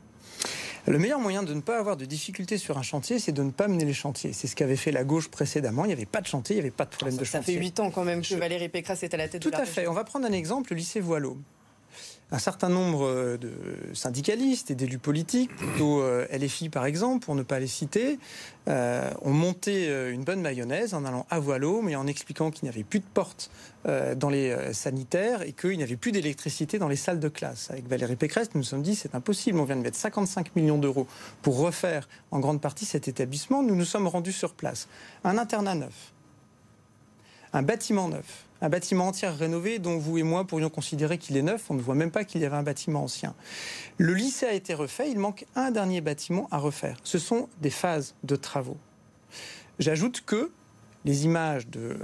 Le 0.87 0.99
meilleur 0.99 1.21
moyen 1.21 1.43
de 1.43 1.53
ne 1.53 1.61
pas 1.61 1.79
avoir 1.79 1.99
de 1.99 2.07
difficultés 2.07 2.57
sur 2.57 2.79
un 2.79 2.83
chantier, 2.83 3.19
c'est 3.19 3.33
de 3.33 3.43
ne 3.43 3.51
pas 3.51 3.69
mener 3.69 3.85
les 3.85 3.93
chantiers. 3.93 4.33
C'est 4.33 4.47
ce 4.47 4.57
qu'avait 4.57 4.77
fait 4.77 4.93
la 4.93 5.05
gauche 5.05 5.29
précédemment. 5.29 5.85
Il 5.85 5.89
n'y 5.89 5.93
avait 5.93 6.07
pas 6.07 6.23
de 6.23 6.27
chantier, 6.27 6.57
il 6.57 6.59
n'y 6.61 6.63
avait 6.63 6.71
pas 6.71 6.87
de 6.87 6.91
problème 6.91 7.19
de 7.19 7.25
chantier. 7.25 7.41
Ça 7.41 7.61
fait 7.61 7.67
8 7.67 7.81
ans 7.81 7.91
quand 7.91 8.05
même 8.05 8.23
que 8.23 8.35
Valérie 8.35 8.71
Pécresse 8.71 9.03
est 9.03 9.13
à 9.13 9.19
la 9.19 9.29
tête 9.29 9.43
Tout 9.43 9.51
de 9.51 9.57
la 9.57 9.63
à 9.63 9.67
fait. 9.67 9.89
On 9.89 9.93
va 9.93 10.05
prendre 10.05 10.27
un 10.27 10.33
exemple, 10.33 10.73
le 10.73 10.79
lycée 10.79 11.01
Voileau 11.01 11.37
un 12.33 12.39
certain 12.39 12.69
nombre 12.69 13.37
de 13.37 13.51
syndicalistes 13.93 14.71
et 14.71 14.75
d'élus 14.75 14.99
politiques, 14.99 15.55
plutôt 15.57 16.01
euh, 16.01 16.27
LFI 16.33 16.69
par 16.69 16.87
exemple, 16.87 17.25
pour 17.25 17.35
ne 17.35 17.43
pas 17.43 17.59
les 17.59 17.67
citer, 17.67 18.19
euh, 18.69 19.11
ont 19.23 19.33
monté 19.33 19.89
euh, 19.89 20.13
une 20.13 20.23
bonne 20.23 20.41
mayonnaise 20.41 20.95
en 20.95 21.05
allant 21.05 21.27
à 21.31 21.41
Voileau, 21.41 21.83
mais 21.83 21.97
en 21.97 22.07
expliquant 22.07 22.51
qu'il 22.51 22.65
n'y 22.65 22.69
avait 22.69 22.85
plus 22.85 23.01
de 23.01 23.05
portes 23.13 23.51
dans 24.17 24.29
les 24.29 24.75
sanitaires 24.75 25.41
et 25.41 25.53
qu'il 25.53 25.79
n'y 25.79 25.83
avait 25.83 25.97
plus 25.97 26.13
d'électricité 26.13 26.79
dans 26.79 26.87
les 26.87 26.97
salles 26.97 27.19
de 27.19 27.31
classe. 27.31 27.71
Avec 27.71 27.89
Valérie 27.89 28.17
Pécresse, 28.17 28.51
nous 28.53 28.61
nous 28.61 28.67
sommes 28.67 28.83
dit 28.83 28.95
c'est 28.95 29.15
impossible, 29.15 29.59
on 29.59 29.65
vient 29.65 29.77
de 29.77 29.81
mettre 29.81 29.97
55 29.97 30.55
millions 30.55 30.77
d'euros 30.77 31.07
pour 31.41 31.57
refaire 31.57 32.07
en 32.31 32.41
grande 32.41 32.61
partie 32.61 32.85
cet 32.85 33.09
établissement. 33.09 33.63
Nous 33.63 33.75
nous 33.75 33.87
sommes 33.87 34.07
rendus 34.07 34.35
sur 34.35 34.53
place. 34.53 34.87
Un 35.25 35.39
internat 35.39 35.77
neuf, 35.77 36.13
un 37.55 37.63
bâtiment 37.63 38.09
neuf, 38.09 38.45
un 38.63 38.69
bâtiment 38.69 39.09
entier 39.09 39.29
rénové 39.29 39.79
dont 39.79 39.99
vous 39.99 40.19
et 40.19 40.23
moi 40.23 40.47
pourrions 40.47 40.71
considérer 40.71 41.19
qu'il 41.19 41.37
est 41.37 41.43
neuf. 41.43 41.71
On 41.71 41.75
ne 41.75 41.81
voit 41.81 41.95
même 41.95 42.11
pas 42.11 42.25
qu'il 42.25 42.41
y 42.41 42.45
avait 42.45 42.57
un 42.57 42.63
bâtiment 42.63 43.05
ancien. 43.05 43.35
Le 43.99 44.15
lycée 44.15 44.47
a 44.47 44.53
été 44.53 44.75
refait, 44.75 45.11
il 45.11 45.19
manque 45.19 45.47
un 45.57 45.71
dernier 45.71 46.01
bâtiment 46.01 46.49
à 46.51 46.59
refaire. 46.59 46.99
Ce 47.05 47.19
sont 47.19 47.49
des 47.61 47.71
phases 47.71 48.15
de 48.25 48.37
travaux. 48.37 48.79
J'ajoute 49.79 50.23
que 50.25 50.51
les 51.05 51.25
images 51.25 51.67
de 51.69 51.97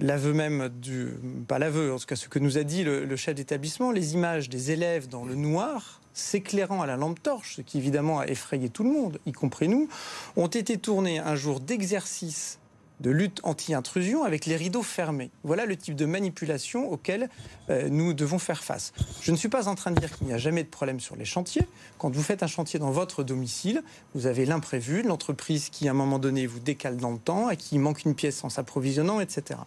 l'aveu 0.00 0.32
même 0.32 0.68
du 0.68 1.08
pas 1.48 1.58
l'aveu 1.58 1.92
en 1.92 1.98
tout 1.98 2.06
cas 2.06 2.16
ce 2.16 2.28
que 2.28 2.38
nous 2.38 2.56
a 2.56 2.62
dit 2.62 2.84
le, 2.84 3.04
le 3.04 3.16
chef 3.16 3.34
d'établissement 3.34 3.90
les 3.90 4.14
images 4.14 4.48
des 4.48 4.70
élèves 4.70 5.08
dans 5.08 5.24
le 5.24 5.34
noir 5.34 6.00
s'éclairant 6.14 6.82
à 6.82 6.86
la 6.86 6.96
lampe 6.96 7.22
torche, 7.22 7.56
ce 7.56 7.62
qui 7.62 7.78
évidemment 7.78 8.20
a 8.20 8.26
effrayé 8.26 8.68
tout 8.68 8.84
le 8.84 8.90
monde, 8.90 9.18
y 9.26 9.32
compris 9.32 9.68
nous, 9.68 9.88
ont 10.36 10.46
été 10.46 10.78
tournées 10.78 11.18
un 11.18 11.36
jour 11.36 11.60
d'exercice 11.60 12.58
de 13.02 13.10
lutte 13.10 13.40
anti-intrusion 13.42 14.22
avec 14.22 14.46
les 14.46 14.56
rideaux 14.56 14.82
fermés. 14.82 15.30
Voilà 15.42 15.66
le 15.66 15.76
type 15.76 15.96
de 15.96 16.06
manipulation 16.06 16.90
auquel 16.90 17.28
euh, 17.68 17.88
nous 17.88 18.14
devons 18.14 18.38
faire 18.38 18.62
face. 18.62 18.92
Je 19.20 19.32
ne 19.32 19.36
suis 19.36 19.48
pas 19.48 19.68
en 19.68 19.74
train 19.74 19.90
de 19.90 20.00
dire 20.00 20.16
qu'il 20.16 20.28
n'y 20.28 20.32
a 20.32 20.38
jamais 20.38 20.62
de 20.62 20.68
problème 20.68 21.00
sur 21.00 21.16
les 21.16 21.24
chantiers. 21.24 21.66
Quand 21.98 22.10
vous 22.10 22.22
faites 22.22 22.42
un 22.42 22.46
chantier 22.46 22.78
dans 22.78 22.92
votre 22.92 23.24
domicile, 23.24 23.82
vous 24.14 24.26
avez 24.26 24.46
l'imprévu, 24.46 25.02
l'entreprise 25.02 25.68
qui 25.68 25.88
à 25.88 25.90
un 25.90 25.94
moment 25.94 26.20
donné 26.20 26.46
vous 26.46 26.60
décale 26.60 26.96
dans 26.96 27.10
le 27.10 27.18
temps 27.18 27.50
et 27.50 27.56
qui 27.56 27.78
manque 27.78 28.04
une 28.04 28.14
pièce 28.14 28.44
en 28.44 28.48
s'approvisionnant, 28.48 29.20
etc. 29.20 29.58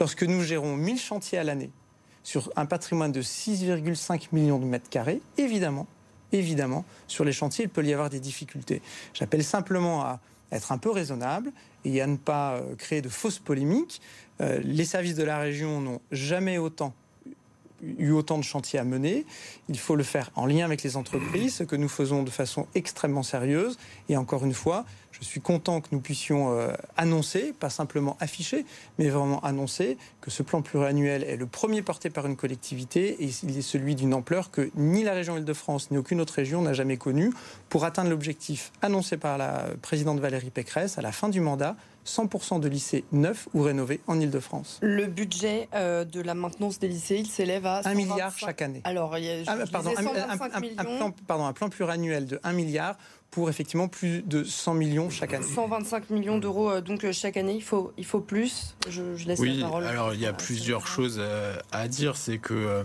Lorsque 0.00 0.24
nous 0.24 0.42
gérons 0.42 0.76
1000 0.76 0.98
chantiers 0.98 1.38
à 1.38 1.44
l'année 1.44 1.70
sur 2.24 2.52
un 2.56 2.66
patrimoine 2.66 3.12
de 3.12 3.22
6,5 3.22 4.28
millions 4.32 4.58
de 4.58 4.64
mètres 4.64 4.90
carrés, 4.90 5.22
évidemment, 5.38 5.86
évidemment, 6.32 6.84
sur 7.06 7.24
les 7.24 7.32
chantiers, 7.32 7.64
il 7.64 7.70
peut 7.70 7.84
y 7.84 7.92
avoir 7.92 8.10
des 8.10 8.20
difficultés. 8.20 8.82
J'appelle 9.14 9.44
simplement 9.44 10.02
à 10.02 10.20
être 10.52 10.72
un 10.72 10.78
peu 10.78 10.90
raisonnable 10.90 11.52
et 11.84 12.00
à 12.00 12.06
ne 12.06 12.16
pas 12.16 12.60
créer 12.78 13.02
de 13.02 13.08
fausses 13.08 13.38
polémiques. 13.38 14.00
les 14.40 14.84
services 14.84 15.14
de 15.14 15.24
la 15.24 15.38
région 15.38 15.80
n'ont 15.80 16.00
jamais 16.10 16.54
eu 16.54 16.58
autant 18.12 18.38
de 18.38 18.42
chantiers 18.42 18.78
à 18.78 18.84
mener. 18.84 19.24
Il 19.68 19.78
faut 19.78 19.96
le 19.96 20.02
faire 20.02 20.30
en 20.34 20.46
lien 20.46 20.64
avec 20.64 20.82
les 20.82 20.96
entreprises, 20.96 21.54
ce 21.54 21.64
que 21.64 21.76
nous 21.76 21.88
faisons 21.88 22.22
de 22.22 22.30
façon 22.30 22.66
extrêmement 22.74 23.22
sérieuse. 23.22 23.78
Et 24.08 24.16
encore 24.16 24.44
une 24.44 24.54
fois, 24.54 24.84
je 25.12 25.24
suis 25.24 25.40
content 25.40 25.80
que 25.80 25.88
nous 25.92 26.00
puissions 26.00 26.52
euh, 26.52 26.72
annoncer, 26.96 27.52
pas 27.58 27.70
simplement 27.70 28.16
afficher, 28.20 28.64
mais 28.98 29.08
vraiment 29.08 29.40
annoncer 29.40 29.98
que 30.20 30.30
ce 30.30 30.42
plan 30.42 30.62
pluriannuel 30.62 31.24
est 31.24 31.36
le 31.36 31.46
premier 31.46 31.82
porté 31.82 32.10
par 32.10 32.26
une 32.26 32.36
collectivité 32.36 33.24
et 33.24 33.30
il 33.42 33.58
est 33.58 33.62
celui 33.62 33.94
d'une 33.94 34.14
ampleur 34.14 34.50
que 34.50 34.70
ni 34.76 35.02
la 35.02 35.12
région 35.12 35.36
Île-de-France 35.36 35.90
ni 35.90 35.98
aucune 35.98 36.20
autre 36.20 36.34
région 36.34 36.62
n'a 36.62 36.72
jamais 36.72 36.96
connue 36.96 37.32
pour 37.68 37.84
atteindre 37.84 38.10
l'objectif 38.10 38.72
annoncé 38.82 39.16
par 39.16 39.38
la 39.38 39.66
présidente 39.82 40.20
Valérie 40.20 40.50
Pécresse 40.50 40.98
à 40.98 41.02
la 41.02 41.12
fin 41.12 41.28
du 41.28 41.40
mandat 41.40 41.76
100% 42.06 42.60
de 42.60 42.68
lycées 42.68 43.04
neufs 43.12 43.48
ou 43.54 43.62
rénovés 43.62 44.00
en 44.06 44.18
Ile-de-France. 44.18 44.78
Le 44.82 45.06
budget 45.06 45.68
euh, 45.74 46.04
de 46.04 46.20
la 46.20 46.34
maintenance 46.34 46.78
des 46.78 46.88
lycées, 46.88 47.16
il 47.18 47.26
s'élève 47.26 47.66
à 47.66 47.82
1 47.84 47.94
milliard 47.94 48.36
chaque 48.36 48.62
année. 48.62 48.80
Alors, 48.84 49.16
il 49.18 49.24
y 49.24 49.30
a, 49.30 49.42
ah, 49.46 49.56
pardon, 49.70 49.92
un, 49.96 50.02
plan, 50.02 51.12
pardon, 51.26 51.46
un 51.46 51.52
plan 51.52 51.68
pluriannuel 51.68 52.26
de 52.26 52.40
1 52.42 52.52
milliard 52.52 52.96
pour 53.30 53.48
effectivement 53.48 53.88
plus 53.88 54.22
de 54.22 54.44
100 54.44 54.74
millions 54.74 55.10
chaque 55.10 55.34
année. 55.34 55.46
125 55.46 56.10
millions 56.10 56.38
d'euros 56.38 56.70
euh, 56.70 56.80
donc 56.80 57.04
euh, 57.04 57.12
chaque 57.12 57.36
année, 57.36 57.54
il 57.54 57.62
faut, 57.62 57.92
il 57.96 58.04
faut 58.04 58.20
plus. 58.20 58.74
Je, 58.88 59.02
laisse 59.26 59.38
oui, 59.38 59.58
la 59.58 59.66
parole. 59.66 59.86
Alors 59.86 60.14
il 60.14 60.20
y 60.20 60.26
a 60.26 60.32
plusieurs 60.32 60.86
choses 60.86 61.22
à, 61.72 61.88
dire. 61.88 62.16
C'est 62.16 62.38
que 62.38 62.84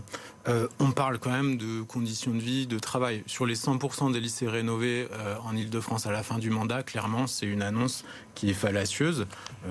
on 0.80 0.92
parle 0.92 1.18
quand 1.18 1.32
même 1.32 1.58
de 1.58 1.82
conditions 1.82 2.32
de 2.32 2.40
vie, 2.40 2.68
de 2.68 2.78
travail. 2.78 3.24
Sur 3.26 3.46
les 3.46 3.56
100% 3.56 4.12
des 4.14 4.20
lycées 4.20 4.48
rénovés 4.48 5.08
en 5.44 5.56
Ile-de-France 5.56 6.06
à 6.06 6.12
la 6.12 6.22
fin 6.22 6.38
du 6.38 6.50
mandat, 6.50 6.84
clairement, 6.84 7.26
c'est 7.26 7.48
une 7.48 7.62
annonce 7.62 8.06
qui 8.36 8.52
est 8.52 8.54
fallacieuse. 8.54 9.26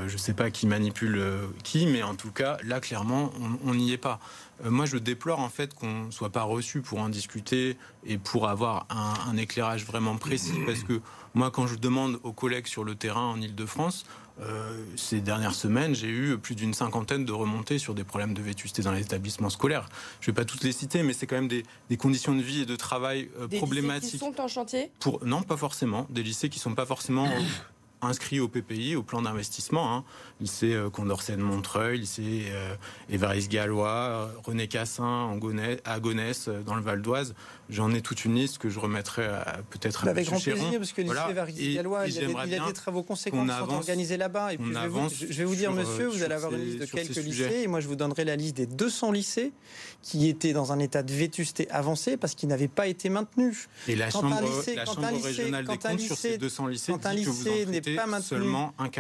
je 0.07 0.13
ne 0.13 0.19
sais 0.19 0.35
pas 0.35 0.51
qui 0.51 0.67
manipule 0.67 1.23
qui, 1.63 1.87
mais 1.87 2.03
en 2.03 2.15
tout 2.17 2.33
cas, 2.33 2.57
là, 2.65 2.81
clairement, 2.81 3.31
on 3.65 3.75
n'y 3.75 3.93
est 3.93 3.99
pas. 3.99 4.19
Euh, 4.65 4.71
moi, 4.71 4.87
je 4.87 4.97
déplore 4.97 5.41
en 5.41 5.49
fait 5.49 5.75
qu'on 5.75 6.07
ne 6.07 6.11
soit 6.11 6.31
pas 6.31 6.43
reçu 6.43 6.81
pour 6.81 7.01
en 7.01 7.09
discuter 7.09 7.77
et 8.05 8.19
pour 8.19 8.49
avoir 8.49 8.87
un, 8.91 9.37
éclairage 9.37 9.85
vraiment 9.85 10.17
précis. 10.17 10.55
Parce 10.67 10.83
que 10.85 11.01
moi, 11.35 11.51
quand 11.51 11.67
je 11.67 11.77
demande 11.77 12.21
aux 12.23 12.33
collègues 12.33 12.67
sur 12.67 12.85
le 12.85 12.95
terrain 12.95 13.27
en 13.33 13.41
Ile-de-France, 13.41 14.05
euh, 14.41 14.85
ces 14.97 15.21
dernières 15.21 15.55
semaines, 15.55 15.95
j'ai 15.95 16.09
eu 16.09 16.37
plus 16.39 16.55
d'une 16.55 16.75
cinquantaine 16.75 17.25
de 17.25 17.33
remontées 17.33 17.79
sur 17.79 17.95
des 17.95 18.03
problèmes 18.03 18.35
de 18.35 18.43
vétusté 18.43 18.83
dans 18.83 18.93
les 18.93 19.03
établissements 19.03 19.51
scolaires. 19.51 19.89
Je 20.21 20.31
ne 20.31 20.35
vais 20.35 20.43
pas 20.43 20.45
toutes 20.45 20.65
les 20.65 20.73
citer, 20.73 21.03
mais 21.03 21.13
c'est 21.13 21.27
quand 21.27 21.37
même 21.37 21.49
des, 21.49 21.65
conditions 21.97 22.35
de 22.35 22.43
vie 22.43 22.63
et 22.63 22.67
de 22.67 22.77
travail 22.77 23.31
euh, 23.39 23.47
des 23.47 23.59
problématiques. 23.59 24.15
Lycées 24.15 24.19
qui 24.19 24.35
sont 24.35 24.41
en 24.41 24.49
chantier? 24.49 24.91
Pour, 24.99 25.25
Non, 25.25 25.43
pas 25.43 25.57
forcément. 25.57 26.07
Des 26.11 26.23
lycées 26.23 26.49
qui 26.49 26.59
ne 26.59 26.63
sont 26.63 26.75
pas 26.75 26.87
forcément 26.87 27.29
inscrits 28.07 28.41
au 28.41 28.49
PPI, 28.49 28.97
au 28.97 29.03
plan 29.03 29.23
d'investissement. 29.23 29.95
Hein. 29.95 30.05
Lycée 30.41 30.75
euh, 30.75 30.91
Condorcet 30.91 31.37
de 31.37 31.43
Montreuil, 31.43 31.99
lycée 31.99 32.47
euh, 32.51 32.75
Évariste 33.09 33.51
Gallois, 33.51 34.31
René 34.45 34.69
Cassin 34.69 35.39
à 35.85 36.01
Gonesse, 36.01 36.49
euh, 36.49 36.63
dans 36.63 36.75
le 36.75 36.83
Val 36.83 37.03
d'Oise. 37.03 37.35
J'en 37.71 37.93
ai 37.95 38.03
toute 38.03 38.25
une 38.25 38.35
liste 38.35 38.59
que 38.59 38.69
je 38.69 38.79
remettrai 38.79 39.27
peut-être 39.71 40.07
à 40.07 40.11
Avec 40.11 40.27
grand 40.27 40.39
plaisir, 40.39 40.79
parce 40.79 40.93
que 40.93 41.03
lycée 41.03 41.15
Évariste 41.31 41.75
Gallois, 41.75 42.07
il, 42.07 42.15
y 42.15 42.55
a 42.55 42.67
des 42.67 42.73
travaux 42.73 43.03
conséquents 43.03 43.45
qui 43.47 43.53
sont 43.53 43.75
organisés 43.75 44.17
là-bas. 44.17 44.53
Et 44.53 44.59
puis 44.59 44.73
je, 44.73 44.79
vais 44.79 44.89
vous, 44.89 45.09
je 45.09 45.27
vais 45.27 45.45
vous 45.45 45.55
dire, 45.55 45.73
monsieur, 45.73 46.09
vous 46.09 46.23
allez 46.23 46.35
avoir 46.35 46.53
une 46.53 46.65
liste 46.65 46.81
de 46.81 46.87
quelques 46.87 47.17
lycées, 47.17 47.63
et 47.63 47.67
moi 47.67 47.81
je 47.81 47.89
vous 47.89 47.97
donnerai 47.97 48.25
la 48.25 48.37
liste 48.37 48.57
des 48.57 48.67
200 48.67 49.13
lycées 49.13 49.53
qui 50.03 50.29
étaient 50.29 50.53
dans 50.53 50.73
un 50.73 50.79
état 50.79 51.03
de 51.03 51.13
vétusté 51.13 51.71
avancé 51.71 52.17
parce 52.17 52.35
qu'ils 52.35 52.49
n'avaient 52.49 52.69
pas 52.69 52.87
été 52.87 53.09
maintenus. 53.09 53.69
Et 53.89 53.97
la 53.97 54.11
Chambre, 54.11 54.39
la 54.77 54.85
chambre 54.85 55.23
régionale 55.23 55.67
des 55.67 55.79
comptes 55.79 56.01
sur 56.01 56.17
ces 56.17 56.39
200 56.39 56.67
lycées 56.67 56.93
quand 56.93 57.07
un 57.07 57.15
lycée 57.15 57.65
n'est 57.95 58.01
pas 58.01 58.07
maintenu, 58.07 58.53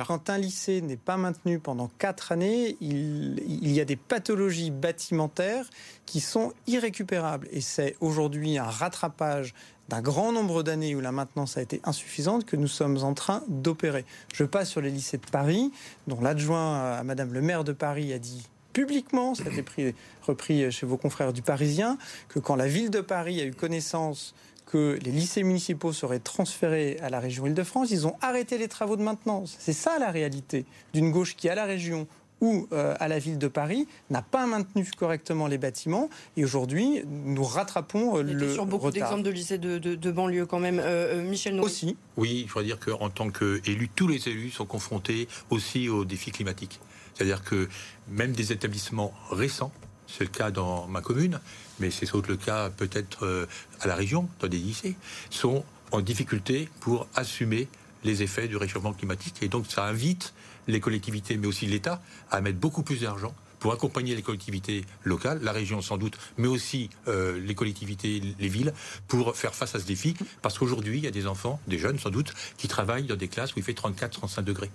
Quand 0.06 0.30
un 0.30 0.38
lycée 0.38 0.80
n'est 0.80 0.96
pas 0.96 1.16
maintenu 1.16 1.58
pendant 1.58 1.90
4 1.98 2.32
années, 2.32 2.76
il, 2.80 3.42
il 3.46 3.72
y 3.72 3.80
a 3.80 3.84
des 3.84 3.96
pathologies 3.96 4.70
bâtimentaires 4.70 5.66
qui 6.06 6.20
sont 6.20 6.52
irrécupérables. 6.66 7.48
Et 7.50 7.60
c'est 7.60 7.96
aujourd'hui 8.00 8.58
un 8.58 8.64
rattrapage 8.64 9.54
d'un 9.88 10.00
grand 10.00 10.32
nombre 10.32 10.62
d'années 10.62 10.94
où 10.94 11.00
la 11.00 11.12
maintenance 11.12 11.56
a 11.56 11.62
été 11.62 11.80
insuffisante 11.84 12.44
que 12.44 12.56
nous 12.56 12.68
sommes 12.68 13.02
en 13.02 13.14
train 13.14 13.42
d'opérer. 13.48 14.04
Je 14.32 14.44
passe 14.44 14.70
sur 14.70 14.80
les 14.80 14.90
lycées 14.90 15.18
de 15.18 15.26
Paris, 15.30 15.72
dont 16.06 16.20
l'adjoint 16.20 16.94
à 16.94 17.02
Madame 17.04 17.32
le 17.32 17.42
maire 17.42 17.64
de 17.64 17.72
Paris 17.72 18.12
a 18.12 18.18
dit 18.18 18.48
publiquement, 18.72 19.34
ça 19.34 19.44
a 19.46 19.52
été 19.52 19.94
repris 20.26 20.70
chez 20.72 20.84
vos 20.84 20.96
confrères 20.96 21.32
du 21.32 21.42
Parisien, 21.42 21.96
que 22.28 22.38
quand 22.40 22.56
la 22.56 22.66
ville 22.66 22.90
de 22.90 23.00
Paris 23.00 23.40
a 23.40 23.44
eu 23.44 23.54
connaissance 23.54 24.34
que 24.66 24.98
les 25.02 25.10
lycées 25.10 25.42
municipaux 25.42 25.92
seraient 25.92 26.18
transférés 26.18 26.98
à 27.02 27.10
la 27.10 27.20
région 27.20 27.46
Île-de-France, 27.46 27.90
ils 27.90 28.06
ont 28.06 28.16
arrêté 28.20 28.58
les 28.58 28.68
travaux 28.68 28.96
de 28.96 29.02
maintenance. 29.02 29.56
C'est 29.58 29.72
ça 29.72 29.98
la 29.98 30.10
réalité 30.10 30.64
d'une 30.92 31.10
gauche 31.10 31.36
qui, 31.36 31.48
à 31.48 31.54
la 31.54 31.64
région 31.64 32.06
ou 32.40 32.66
euh, 32.72 32.94
à 32.98 33.08
la 33.08 33.18
ville 33.18 33.38
de 33.38 33.48
Paris, 33.48 33.86
n'a 34.10 34.22
pas 34.22 34.46
maintenu 34.46 34.86
correctement 34.96 35.46
les 35.46 35.58
bâtiments. 35.58 36.10
Et 36.36 36.44
aujourd'hui, 36.44 37.02
nous 37.06 37.44
rattrapons 37.44 38.18
euh, 38.18 38.22
le 38.22 38.52
sur 38.52 38.66
beaucoup 38.66 38.90
d'exemples 38.90 39.22
de 39.22 39.30
lycées 39.30 39.58
de, 39.58 40.10
banlieue 40.10 40.46
quand 40.46 40.58
même. 40.58 40.80
Euh, 40.82 41.22
Michel 41.22 41.54
Noël. 41.54 41.66
Aussi. 41.66 41.96
Oui, 42.16 42.40
il 42.42 42.48
faudrait 42.48 42.66
dire 42.66 42.78
qu'en 42.78 43.08
tant 43.08 43.30
qu'élu, 43.30 43.88
tous 43.94 44.08
les 44.08 44.28
élus 44.28 44.50
sont 44.50 44.66
confrontés 44.66 45.28
aussi 45.50 45.88
aux 45.88 46.04
défis 46.04 46.32
climatiques. 46.32 46.80
C'est-à-dire 47.14 47.42
que 47.42 47.68
même 48.08 48.32
des 48.32 48.52
établissements 48.52 49.14
récents, 49.30 49.72
c'est 50.06 50.24
le 50.24 50.30
cas 50.30 50.50
dans 50.50 50.86
ma 50.88 51.00
commune, 51.00 51.40
mais 51.80 51.90
c'est 51.90 52.06
surtout 52.06 52.30
le 52.30 52.36
cas 52.36 52.70
peut-être 52.70 53.24
euh, 53.24 53.46
à 53.80 53.86
la 53.86 53.94
région, 53.94 54.28
dans 54.40 54.48
des 54.48 54.58
lycées, 54.58 54.96
sont 55.30 55.64
en 55.92 56.00
difficulté 56.00 56.68
pour 56.80 57.06
assumer 57.14 57.68
les 58.04 58.22
effets 58.22 58.48
du 58.48 58.56
réchauffement 58.56 58.92
climatique. 58.92 59.36
Et 59.42 59.48
donc 59.48 59.66
ça 59.68 59.84
invite 59.84 60.34
les 60.66 60.80
collectivités, 60.80 61.36
mais 61.36 61.46
aussi 61.46 61.66
l'État, 61.66 62.02
à 62.30 62.40
mettre 62.40 62.58
beaucoup 62.58 62.82
plus 62.82 63.00
d'argent 63.00 63.34
pour 63.58 63.72
accompagner 63.72 64.14
les 64.14 64.20
collectivités 64.20 64.84
locales, 65.04 65.40
la 65.42 65.52
région 65.52 65.80
sans 65.80 65.96
doute, 65.96 66.18
mais 66.36 66.48
aussi 66.48 66.90
euh, 67.08 67.40
les 67.40 67.54
collectivités, 67.54 68.20
les 68.38 68.48
villes, 68.48 68.74
pour 69.08 69.34
faire 69.34 69.54
face 69.54 69.74
à 69.74 69.80
ce 69.80 69.86
défi. 69.86 70.14
Parce 70.42 70.58
qu'aujourd'hui, 70.58 70.98
il 70.98 71.04
y 71.04 71.06
a 71.06 71.10
des 71.10 71.26
enfants, 71.26 71.58
des 71.66 71.78
jeunes 71.78 71.98
sans 71.98 72.10
doute, 72.10 72.34
qui 72.58 72.68
travaillent 72.68 73.06
dans 73.06 73.16
des 73.16 73.28
classes 73.28 73.54
où 73.54 73.58
il 73.58 73.62
fait 73.62 73.72
34-35 73.72 74.42
degrés. 74.42 74.70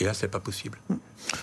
Et 0.00 0.04
là, 0.04 0.14
c'est 0.14 0.28
pas 0.28 0.40
possible. 0.40 0.78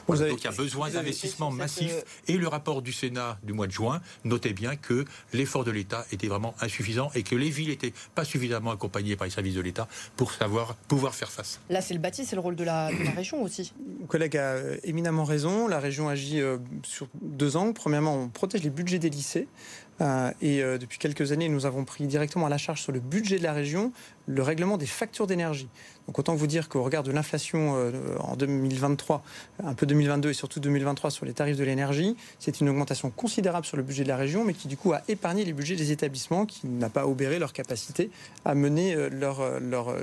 donc 0.08 0.20
il 0.20 0.44
y 0.44 0.48
a 0.48 0.52
besoin 0.52 0.90
d'investissements 0.90 1.52
massifs. 1.52 2.04
Et 2.28 2.38
le 2.38 2.48
rapport 2.48 2.82
du 2.82 2.94
Sénat 2.94 3.38
du 3.44 3.54
mois 3.54 3.68
de 3.68 3.72
juin 3.72 4.02
notait 4.24 4.54
bien 4.54 4.76
que 4.76 5.06
l'effort 5.34 5.64
de 5.64 5.72
l'État 5.72 6.06
était 6.12 6.28
vraiment 6.28 6.56
insuffisant 6.62 7.12
et 7.16 7.24
que 7.24 7.36
les 7.36 7.50
villes 7.50 7.70
n'étaient 7.70 7.94
pas 8.16 8.26
suffisamment 8.26 8.72
accompagnées 8.72 9.16
par 9.16 9.26
les 9.26 9.32
services 9.32 9.56
de 9.56 9.62
l'État 9.62 9.88
pour 10.16 10.32
savoir 10.32 10.76
pouvoir 10.88 11.16
faire 11.16 11.32
face. 11.32 11.60
Là, 11.70 11.82
c'est 11.82 11.94
le 11.94 12.00
bâti, 12.00 12.26
c'est 12.26 12.36
le 12.36 12.42
rôle 12.42 12.56
de 12.56 12.64
la, 12.64 12.90
région 13.16 13.42
aussi. 13.42 13.74
Mon 14.00 14.06
collègue 14.06 14.38
a 14.38 14.58
éminemment 14.84 15.24
raison. 15.24 15.68
La 15.68 15.80
région 15.80 16.10
agit 16.10 16.42
euh, 16.42 16.58
sur 16.84 17.08
deux 17.22 17.58
angles. 17.58 17.74
Premièrement, 17.74 18.16
on 18.16 18.30
protège 18.30 18.64
les 18.64 18.70
budgets 18.70 19.00
des 19.00 19.10
lycées. 19.10 19.48
Euh, 20.02 20.32
et 20.42 20.62
euh, 20.62 20.78
depuis 20.78 20.98
quelques 20.98 21.32
années, 21.32 21.50
nous 21.50 21.66
avons 21.66 21.86
pris 21.86 22.08
directement 22.08 22.46
à 22.48 22.50
la 22.50 22.58
charge 22.58 22.82
sur 22.82 22.92
le 22.92 23.00
budget 23.00 23.38
de 23.38 23.44
la 23.44 23.54
région 23.54 23.92
le 24.26 24.42
règlement 24.42 24.78
des 24.78 24.86
factures 24.86 25.28
d'énergie. 25.28 25.68
Donc 26.08 26.18
autant 26.18 26.34
vous 26.34 26.48
dire 26.48 26.70
qu'au 26.70 26.82
regard 26.82 27.04
de 27.04 27.12
l'inflation 27.12 27.76
euh, 27.76 27.92
en 28.20 28.38
2023, 28.38 29.22
un 29.66 29.74
peu 29.74 29.86
2022 29.86 30.30
et 30.30 30.34
surtout 30.34 30.62
2023 30.62 31.12
sur 31.12 31.26
les 31.26 31.34
tarifs 31.34 31.58
de 31.58 31.64
l'énergie, 31.66 32.16
c'est 32.40 32.62
une 32.62 32.70
augmentation 32.70 33.10
considérable 33.10 33.66
sur 33.66 33.76
le 33.76 33.84
budget 33.84 34.04
de 34.04 34.08
la 34.08 34.16
région, 34.16 34.46
mais 34.46 34.54
qui 34.54 34.70
du 34.70 34.78
coup 34.78 34.94
a 34.94 35.02
épargné 35.10 35.44
les 35.44 35.52
budgets 35.52 35.76
des 35.76 35.92
établissements, 35.92 36.46
qui 36.46 36.68
n'a 36.68 36.88
pas 36.88 37.06
obéré 37.06 37.38
leur 37.38 37.52
capacité 37.52 38.12
à 38.46 38.56
mener 38.56 38.96
leur, 39.10 39.60
leur, 39.60 39.94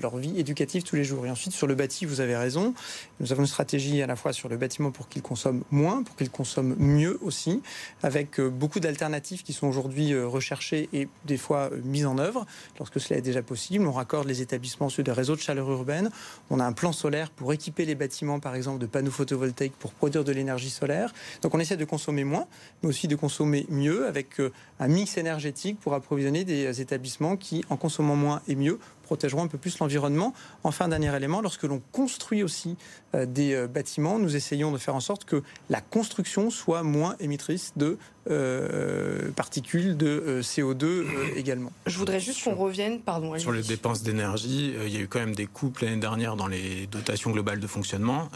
leur 0.00 0.16
vie 0.16 0.38
éducative 0.38 0.82
tous 0.82 0.96
les 0.96 1.04
jours. 1.04 1.26
Et 1.26 1.30
ensuite 1.30 1.52
sur 1.52 1.66
le 1.66 1.74
bâti, 1.74 2.06
vous 2.06 2.20
avez 2.20 2.36
raison, 2.36 2.72
nous 3.20 3.30
avons 3.32 3.42
une 3.42 3.48
stratégie 3.48 4.00
à 4.00 4.06
la 4.06 4.16
fois 4.16 4.32
sur 4.32 4.48
le 4.48 4.56
bâtiment 4.56 4.90
pour 4.90 5.08
qu'il 5.08 5.22
consomme 5.22 5.64
moins, 5.70 6.02
pour 6.02 6.16
qu'il 6.16 6.30
consomme 6.30 6.76
mieux 6.78 7.18
aussi, 7.22 7.62
avec 8.02 8.40
beaucoup 8.40 8.80
d'alternatives 8.80 9.35
qui 9.42 9.52
sont 9.52 9.66
aujourd'hui 9.66 10.16
recherchées 10.18 10.88
et 10.92 11.08
des 11.24 11.36
fois 11.36 11.70
mises 11.84 12.06
en 12.06 12.18
œuvre 12.18 12.46
lorsque 12.78 13.00
cela 13.00 13.18
est 13.18 13.22
déjà 13.22 13.42
possible. 13.42 13.86
On 13.86 13.92
raccorde 13.92 14.26
les 14.26 14.42
établissements 14.42 14.88
sur 14.88 15.04
des 15.04 15.12
réseaux 15.12 15.36
de 15.36 15.40
chaleur 15.40 15.70
urbaine. 15.70 16.10
On 16.50 16.60
a 16.60 16.64
un 16.64 16.72
plan 16.72 16.92
solaire 16.92 17.30
pour 17.30 17.52
équiper 17.52 17.84
les 17.84 17.94
bâtiments, 17.94 18.40
par 18.40 18.54
exemple, 18.54 18.78
de 18.78 18.86
panneaux 18.86 19.10
photovoltaïques 19.10 19.76
pour 19.78 19.92
produire 19.92 20.24
de 20.24 20.32
l'énergie 20.32 20.70
solaire. 20.70 21.12
Donc 21.42 21.54
on 21.54 21.58
essaie 21.58 21.76
de 21.76 21.84
consommer 21.84 22.24
moins, 22.24 22.46
mais 22.82 22.88
aussi 22.88 23.08
de 23.08 23.16
consommer 23.16 23.66
mieux 23.68 24.06
avec 24.06 24.40
euh, 24.40 24.52
un 24.80 24.88
mix 24.88 25.16
énergétique 25.16 25.78
pour 25.80 25.94
approvisionner 25.94 26.44
des 26.44 26.80
établissements 26.80 27.36
qui, 27.36 27.64
en 27.70 27.76
consommant 27.76 28.16
moins 28.16 28.42
et 28.48 28.54
mieux, 28.54 28.78
protégeront 29.06 29.44
un 29.44 29.46
peu 29.46 29.56
plus 29.56 29.78
l'environnement. 29.78 30.34
Enfin, 30.64 30.88
dernier 30.88 31.14
élément, 31.16 31.40
lorsque 31.40 31.62
l'on 31.62 31.80
construit 31.92 32.42
aussi 32.42 32.76
euh, 33.14 33.24
des 33.24 33.54
euh, 33.54 33.66
bâtiments, 33.66 34.18
nous 34.18 34.36
essayons 34.36 34.72
de 34.72 34.78
faire 34.78 34.94
en 34.94 35.00
sorte 35.00 35.24
que 35.24 35.42
la 35.70 35.80
construction 35.80 36.50
soit 36.50 36.82
moins 36.82 37.16
émettrice 37.20 37.72
de 37.76 37.96
euh, 38.28 39.30
particules 39.30 39.96
de 39.96 40.40
CO2 40.42 41.04
également. 41.36 41.72
Je 41.86 41.96
voudrais 41.96 42.18
juste 42.18 42.42
qu'on 42.42 42.56
revienne, 42.56 43.00
pardon. 43.00 43.38
Sur 43.38 43.52
les 43.52 43.62
dépenses 43.62 44.02
d'énergie, 44.02 44.74
il 44.84 44.92
y 44.92 44.96
a 44.96 45.00
eu 45.00 45.06
quand 45.06 45.20
même 45.20 45.36
des 45.36 45.46
coupes 45.46 45.78
l'année 45.78 46.00
dernière 46.00 46.34
dans 46.34 46.48
les 46.48 46.88
dotations 46.88 47.30
globales 47.30 47.60
de 47.60 47.66
fonctionnement, 47.68 48.28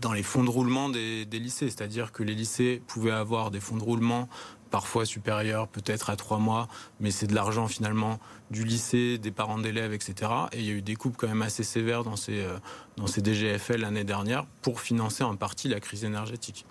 dans 0.00 0.14
les 0.14 0.22
fonds 0.22 0.44
de 0.44 0.48
roulement 0.48 0.88
des, 0.88 1.26
des 1.26 1.38
lycées, 1.38 1.68
c'est-à-dire 1.68 2.10
que 2.10 2.22
les 2.22 2.34
lycées 2.34 2.80
pouvaient 2.86 3.10
avoir 3.10 3.50
des 3.50 3.60
fonds 3.60 3.76
de 3.76 3.82
roulement 3.82 4.28
parfois 4.70 5.04
supérieur 5.04 5.68
peut-être 5.68 6.10
à 6.10 6.16
trois 6.16 6.38
mois, 6.38 6.68
mais 7.00 7.10
c'est 7.10 7.26
de 7.26 7.34
l'argent 7.34 7.68
finalement 7.68 8.18
du 8.50 8.64
lycée, 8.64 9.18
des 9.18 9.30
parents 9.30 9.58
d'élèves, 9.58 9.92
etc. 9.92 10.30
Et 10.52 10.60
il 10.60 10.66
y 10.66 10.70
a 10.70 10.74
eu 10.74 10.82
des 10.82 10.96
coupes 10.96 11.16
quand 11.16 11.28
même 11.28 11.42
assez 11.42 11.62
sévères 11.62 12.04
dans 12.04 12.16
ces, 12.16 12.40
euh, 12.40 12.58
dans 12.96 13.06
ces 13.06 13.22
DGFL 13.22 13.80
l'année 13.80 14.04
dernière 14.04 14.46
pour 14.62 14.80
financer 14.80 15.24
en 15.24 15.36
partie 15.36 15.68
la 15.68 15.80
crise 15.80 16.04
énergétique. 16.04 16.64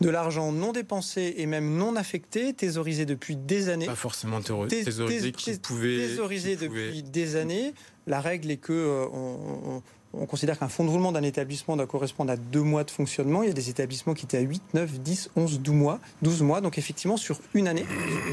De 0.00 0.08
l'argent 0.08 0.52
non 0.52 0.72
dépensé 0.72 1.34
et 1.38 1.46
même 1.46 1.76
non 1.76 1.96
affecté, 1.96 2.52
thésaurisé 2.54 3.04
depuis 3.04 3.36
des 3.36 3.68
années. 3.68 3.86
Pas 3.86 3.94
forcément 3.94 4.40
thésaurisé, 4.40 5.32
qui 5.32 5.58
pouvait, 5.58 5.96
thésaurisé 5.96 6.56
depuis 6.56 7.02
des 7.02 7.36
années. 7.36 7.74
La 8.06 8.20
règle 8.20 8.50
est 8.50 8.56
que 8.58 8.72
euh, 8.72 9.06
on, 9.12 9.82
considère 10.24 10.58
qu'un 10.58 10.68
fonds 10.68 10.84
de 10.84 10.90
roulement 10.90 11.12
d'un 11.12 11.22
établissement 11.22 11.76
doit 11.76 11.86
correspondre 11.86 12.32
à 12.32 12.36
deux 12.36 12.62
mois 12.62 12.84
de 12.84 12.90
fonctionnement. 12.90 13.42
Il 13.42 13.48
y 13.48 13.50
a 13.50 13.54
des 13.54 13.68
établissements 13.68 14.14
qui 14.14 14.24
étaient 14.24 14.38
à 14.38 14.40
8, 14.40 14.62
9, 14.72 15.00
10, 15.00 15.30
11, 15.36 15.60
12 15.60 15.74
mois. 15.74 16.00
12 16.22 16.42
mois. 16.42 16.60
Donc 16.60 16.78
effectivement, 16.78 17.16
sur 17.16 17.38
une 17.52 17.68
année, 17.68 17.84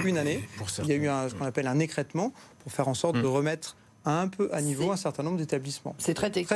une 0.05 0.17
année 0.17 0.47
il 0.79 0.87
y 0.87 0.91
a 0.93 0.95
eu 0.95 1.29
ce 1.29 1.35
qu'on 1.35 1.45
appelle 1.45 1.67
un 1.67 1.79
écrètement 1.79 2.31
pour 2.59 2.71
faire 2.71 2.87
en 2.87 2.93
sorte 2.93 3.15
de 3.17 3.21
mm. 3.21 3.25
Un 4.05 4.27
peu 4.27 4.49
à 4.53 4.61
niveau 4.61 4.91
un 4.91 4.97
certain 4.97 5.23
nombre 5.23 5.37
d'établissements. 5.37 5.95
C'est 5.97 6.13
très 6.13 6.29
technique. 6.29 6.49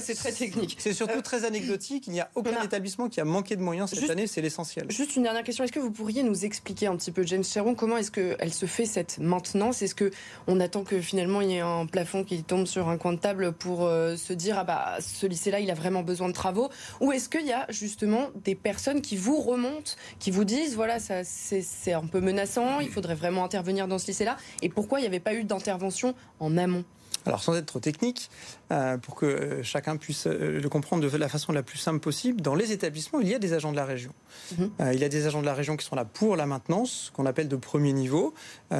c'est 0.00 0.14
très 0.14 0.32
technique. 0.32 0.76
C'est 0.78 0.92
surtout 0.92 1.18
euh, 1.18 1.22
très 1.22 1.44
anecdotique. 1.44 2.06
Il 2.06 2.12
n'y 2.12 2.20
a 2.20 2.30
aucun 2.34 2.62
établissement 2.62 3.08
qui 3.08 3.20
a 3.20 3.24
manqué 3.24 3.56
de 3.56 3.62
moyens 3.62 3.90
cette 3.90 4.10
année. 4.10 4.26
C'est 4.26 4.42
l'essentiel. 4.42 4.90
Juste 4.90 5.16
une 5.16 5.22
dernière 5.22 5.42
question. 5.42 5.64
Est-ce 5.64 5.72
que 5.72 5.80
vous 5.80 5.90
pourriez 5.90 6.22
nous 6.22 6.44
expliquer 6.44 6.86
un 6.86 6.96
petit 6.96 7.10
peu, 7.10 7.24
James 7.24 7.44
Cheron, 7.44 7.74
comment 7.74 7.96
est-ce 7.96 8.10
qu'elle 8.10 8.52
se 8.52 8.66
fait 8.66 8.84
cette 8.84 9.18
maintenance? 9.18 9.82
Est-ce 9.82 9.94
que 9.94 10.10
on 10.46 10.60
attend 10.60 10.84
que 10.84 11.00
finalement 11.00 11.40
il 11.40 11.50
y 11.50 11.54
ait 11.54 11.60
un 11.60 11.86
plafond 11.86 12.24
qui 12.24 12.42
tombe 12.42 12.66
sur 12.66 12.88
un 12.88 12.98
coin 12.98 13.12
de 13.12 13.18
table 13.18 13.52
pour 13.52 13.84
euh, 13.84 14.16
se 14.16 14.32
dire 14.32 14.58
ah 14.58 14.64
bah 14.64 14.98
ce 15.00 15.26
lycée-là 15.26 15.60
il 15.60 15.70
a 15.70 15.74
vraiment 15.74 16.02
besoin 16.02 16.28
de 16.28 16.34
travaux? 16.34 16.68
Ou 17.00 17.12
est-ce 17.12 17.28
qu'il 17.28 17.46
y 17.46 17.52
a 17.52 17.66
justement 17.70 18.28
des 18.44 18.54
personnes 18.54 19.00
qui 19.00 19.16
vous 19.16 19.40
remontent, 19.40 19.92
qui 20.18 20.30
vous 20.30 20.44
disent 20.44 20.74
voilà 20.74 20.98
ça 20.98 21.24
c'est 21.24 21.92
un 21.92 22.06
peu 22.06 22.20
menaçant, 22.20 22.80
il 22.80 22.88
faudrait 22.88 23.14
vraiment 23.14 23.44
intervenir 23.44 23.88
dans 23.88 23.98
ce 23.98 24.08
lycée-là? 24.08 24.36
Et 24.62 24.68
pourquoi 24.68 24.98
il 24.98 25.02
n'y 25.02 25.08
avait 25.08 25.20
pas 25.20 25.34
eu 25.34 25.44
d'intervention 25.44 26.14
en 26.38 26.56
amont? 26.56 26.84
Alors 27.26 27.42
sans 27.42 27.54
être 27.54 27.66
trop 27.66 27.80
technique, 27.80 28.30
euh, 28.72 28.98
pour 28.98 29.16
que 29.16 29.26
euh, 29.26 29.62
chacun 29.62 29.96
puisse 29.96 30.26
euh, 30.26 30.60
le 30.60 30.68
comprendre 30.68 31.08
de 31.08 31.16
la 31.16 31.28
façon 31.28 31.52
la 31.52 31.62
plus 31.62 31.78
simple 31.78 31.98
possible, 31.98 32.40
dans 32.40 32.54
les 32.54 32.72
établissements, 32.72 33.20
il 33.20 33.28
y 33.28 33.34
a 33.34 33.38
des 33.38 33.52
agents 33.52 33.72
de 33.72 33.76
la 33.76 33.84
région. 33.84 34.12
Mhm. 34.56 34.70
il 34.92 34.98
y 34.98 35.04
a 35.04 35.08
des 35.08 35.26
agents 35.26 35.40
de 35.40 35.46
la 35.46 35.54
région 35.54 35.76
qui 35.76 35.84
sont 35.84 35.96
là 35.96 36.04
pour 36.04 36.36
la 36.36 36.46
maintenance, 36.46 37.10
qu'on 37.14 37.26
appelle 37.26 37.48
de 37.48 37.56
premier 37.56 37.92
niveau, 37.92 38.32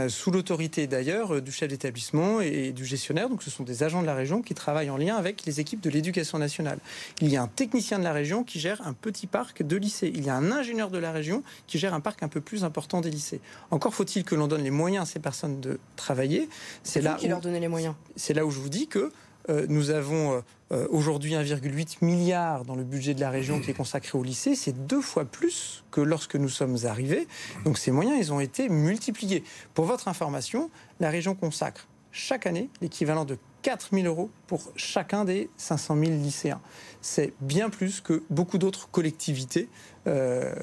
sous 0.08 0.30
l'autorité 0.30 0.86
d'ailleurs 0.86 1.42
du 1.42 1.52
chef 1.52 1.68
d'établissement 1.68 2.40
et 2.40 2.72
du 2.72 2.84
gestionnaire. 2.84 3.28
Donc 3.28 3.42
ce 3.42 3.50
sont 3.50 3.64
des 3.64 3.82
agents 3.82 4.00
de 4.00 4.06
la 4.06 4.14
région 4.14 4.42
qui 4.42 4.54
travaillent 4.54 4.90
en 4.90 4.96
lien 4.96 5.16
avec 5.16 5.44
les 5.44 5.60
équipes 5.60 5.80
de 5.80 5.90
l'éducation 5.90 6.38
nationale. 6.38 6.78
Il 7.20 7.28
y 7.28 7.36
a 7.36 7.42
un 7.42 7.48
technicien 7.48 7.98
de 7.98 8.04
la 8.04 8.12
région 8.12 8.44
qui 8.44 8.60
gère 8.60 8.80
un 8.86 8.92
petit 8.92 9.26
parc 9.26 9.62
de 9.62 9.76
lycées. 9.76 10.10
Il 10.14 10.24
y 10.24 10.30
a 10.30 10.36
un 10.36 10.50
ingénieur 10.52 10.90
de 10.90 10.98
la 10.98 11.12
région 11.12 11.42
qui 11.66 11.78
gère 11.78 11.94
un 11.94 12.00
parc 12.00 12.22
un 12.22 12.28
peu 12.28 12.40
plus 12.40 12.64
important 12.64 13.00
des 13.00 13.10
lycées. 13.10 13.40
Encore 13.70 13.94
faut-il 13.94 14.24
que 14.24 14.34
l'on 14.34 14.46
donne 14.46 14.62
les 14.62 14.70
moyens 14.70 15.08
à 15.08 15.12
ces 15.12 15.20
personnes 15.20 15.60
de 15.60 15.78
travailler. 15.96 16.48
C'est 16.84 17.00
là 17.00 17.14
qui 17.14 17.28
leur 17.28 17.40
donnez 17.40 17.60
les 17.60 17.68
moyens 17.68 17.94
c'est 18.30 18.34
là 18.34 18.46
où 18.46 18.52
je 18.52 18.60
vous 18.60 18.68
dis 18.68 18.86
que 18.86 19.10
euh, 19.48 19.66
nous 19.68 19.90
avons 19.90 20.34
euh, 20.34 20.40
euh, 20.70 20.86
aujourd'hui 20.90 21.32
1,8 21.32 21.96
milliard 22.00 22.64
dans 22.64 22.76
le 22.76 22.84
budget 22.84 23.12
de 23.12 23.20
la 23.20 23.28
région 23.28 23.58
qui 23.58 23.72
est 23.72 23.74
consacré 23.74 24.16
au 24.16 24.22
lycée. 24.22 24.54
C'est 24.54 24.86
deux 24.86 25.00
fois 25.00 25.24
plus 25.24 25.82
que 25.90 26.00
lorsque 26.00 26.36
nous 26.36 26.48
sommes 26.48 26.76
arrivés. 26.84 27.26
Donc 27.64 27.76
ces 27.76 27.90
moyens, 27.90 28.16
ils 28.20 28.32
ont 28.32 28.38
été 28.38 28.68
multipliés. 28.68 29.42
Pour 29.74 29.84
votre 29.84 30.06
information, 30.06 30.70
la 31.00 31.10
région 31.10 31.34
consacre 31.34 31.88
chaque 32.12 32.46
année 32.46 32.70
l'équivalent 32.80 33.24
de 33.24 33.36
4 33.62 33.88
000 33.94 34.06
euros 34.06 34.30
pour 34.46 34.70
chacun 34.76 35.24
des 35.24 35.50
500 35.56 35.96
000 35.98 36.10
lycéens. 36.12 36.60
C'est 37.00 37.32
bien 37.40 37.68
plus 37.68 38.00
que 38.00 38.22
beaucoup 38.30 38.58
d'autres 38.58 38.88
collectivités 38.90 39.68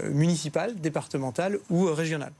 municipales, 0.09 0.79
départementales 0.79 1.59
ou 1.69 1.83
régionales. 1.93 2.31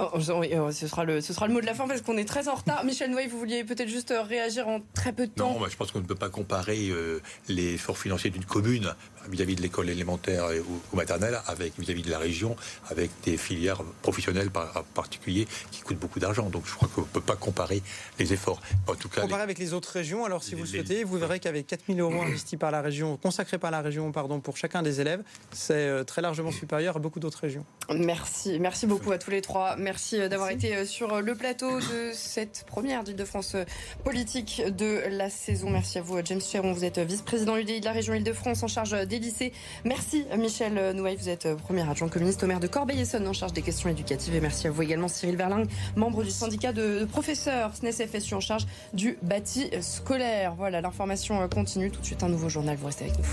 Oh, 0.00 0.10
oh, 0.14 0.72
ce, 0.72 0.88
sera 0.88 1.04
le, 1.04 1.20
ce 1.20 1.32
sera 1.32 1.46
le 1.46 1.52
mot 1.52 1.60
de 1.60 1.66
la 1.66 1.74
fin 1.74 1.86
parce 1.86 2.00
qu'on 2.00 2.16
est 2.16 2.24
très 2.24 2.48
en 2.48 2.54
retard. 2.54 2.84
Michel 2.84 3.10
Noël, 3.10 3.28
vous 3.28 3.38
vouliez 3.38 3.64
peut-être 3.64 3.88
juste 3.88 4.10
euh, 4.10 4.22
réagir 4.22 4.68
en 4.68 4.80
très 4.94 5.12
peu 5.12 5.26
de 5.26 5.32
temps 5.32 5.52
Non, 5.52 5.60
bah, 5.60 5.66
je 5.70 5.76
pense 5.76 5.92
qu'on 5.92 6.00
ne 6.00 6.06
peut 6.06 6.14
pas 6.14 6.28
comparer 6.28 6.88
euh, 6.88 7.20
l'effort 7.48 7.98
financier 7.98 8.30
d'une 8.30 8.44
commune 8.44 8.94
vis-à-vis 9.28 9.56
de 9.56 9.62
l'école 9.62 9.90
élémentaire 9.90 10.46
ou, 10.92 10.96
maternelle 10.96 11.40
avec 11.46 11.78
vis-à-vis 11.78 12.02
de 12.02 12.10
la 12.10 12.18
région, 12.18 12.56
avec 12.88 13.10
des 13.24 13.36
filières 13.36 13.82
professionnelles 14.02 14.50
par, 14.50 14.84
particulier 14.94 15.46
qui 15.70 15.82
coûtent 15.82 15.98
beaucoup 15.98 16.20
d'argent. 16.20 16.48
Donc 16.50 16.64
je 16.66 16.74
crois 16.74 16.88
qu'on 16.94 17.02
ne 17.02 17.06
peut 17.06 17.20
pas 17.20 17.36
comparer 17.36 17.82
les 18.18 18.32
efforts. 18.32 18.60
En 18.86 18.94
tout 18.94 19.08
cas, 19.08 19.22
comparer 19.22 19.42
avec 19.42 19.58
les 19.58 19.72
autres 19.72 19.90
régions. 19.90 20.24
Alors 20.24 20.42
si 20.42 20.54
vous 20.54 20.62
le 20.62 20.68
souhaitez, 20.68 21.04
vous 21.04 21.18
verrez 21.18 21.40
qu'avec 21.40 21.66
4 21.66 21.84
000 21.88 21.98
euros 21.98 22.22
investis 22.22 22.58
par 22.58 22.70
la 22.70 22.80
région, 22.80 23.16
consacrés 23.16 23.58
par 23.58 23.70
la 23.70 23.80
région, 23.80 24.10
pardon, 24.12 24.40
pour 24.40 24.56
chacun 24.56 24.82
des 24.82 25.00
élèves, 25.00 25.22
c'est 25.52 25.74
euh, 25.74 26.04
très 26.04 26.22
largement 26.22 26.50
supérieur 26.52 26.96
à 26.96 26.98
beaucoup 26.98 27.20
d'autres 27.20 27.40
régions. 27.40 27.64
Merci, 27.94 28.58
merci 28.60 28.86
beaucoup 28.86 29.12
à 29.12 29.18
tous 29.18 29.30
les 29.30 29.40
trois. 29.40 29.76
Merci 29.76 30.20
euh, 30.20 30.28
d'avoir 30.28 30.50
été 30.50 30.74
euh, 30.74 30.84
sur 30.84 31.20
le 31.20 31.34
plateau 31.34 31.78
de 31.80 32.10
cette 32.12 32.64
première 32.66 33.04
d'Île-de-France 33.04 33.56
politique 34.04 34.62
de 34.66 35.02
la 35.10 35.30
saison. 35.30 35.70
Merci 35.70 35.98
à 35.98 36.02
vous, 36.02 36.18
James 36.24 36.40
Cheron. 36.40 36.72
Vous 36.72 36.84
êtes 36.84 36.98
vice-président 36.98 37.56
UDI 37.56 37.80
de 37.80 37.84
la 37.84 37.92
région 37.92 38.14
Île-de-France 38.14 38.62
en 38.62 38.68
charge 38.68 38.96
des. 39.10 39.52
Merci 39.84 40.24
Michel 40.38 40.94
Nouaille, 40.94 41.16
vous 41.16 41.28
êtes 41.28 41.54
premier 41.56 41.88
adjoint 41.88 42.08
communiste 42.08 42.42
au 42.42 42.46
maire 42.46 42.60
de 42.60 42.66
Corbeil-Essonne 42.66 43.26
en 43.26 43.32
charge 43.32 43.52
des 43.52 43.62
questions 43.62 43.88
éducatives. 43.88 44.34
Et 44.34 44.40
merci 44.40 44.66
à 44.66 44.70
vous 44.70 44.82
également 44.82 45.08
Cyril 45.08 45.36
Verling, 45.36 45.66
membre 45.96 46.22
du 46.22 46.30
syndicat 46.30 46.72
de 46.72 47.04
professeurs 47.04 47.74
SNES 47.74 48.06
FSU 48.06 48.34
en 48.34 48.40
charge 48.40 48.66
du 48.94 49.18
bâti 49.22 49.70
scolaire. 49.80 50.54
Voilà, 50.54 50.80
l'information 50.80 51.48
continue. 51.48 51.90
Tout 51.90 52.00
de 52.00 52.06
suite 52.06 52.22
un 52.22 52.28
nouveau 52.28 52.48
journal, 52.48 52.76
vous 52.76 52.86
restez 52.86 53.04
avec 53.04 53.18
nous. 53.18 53.24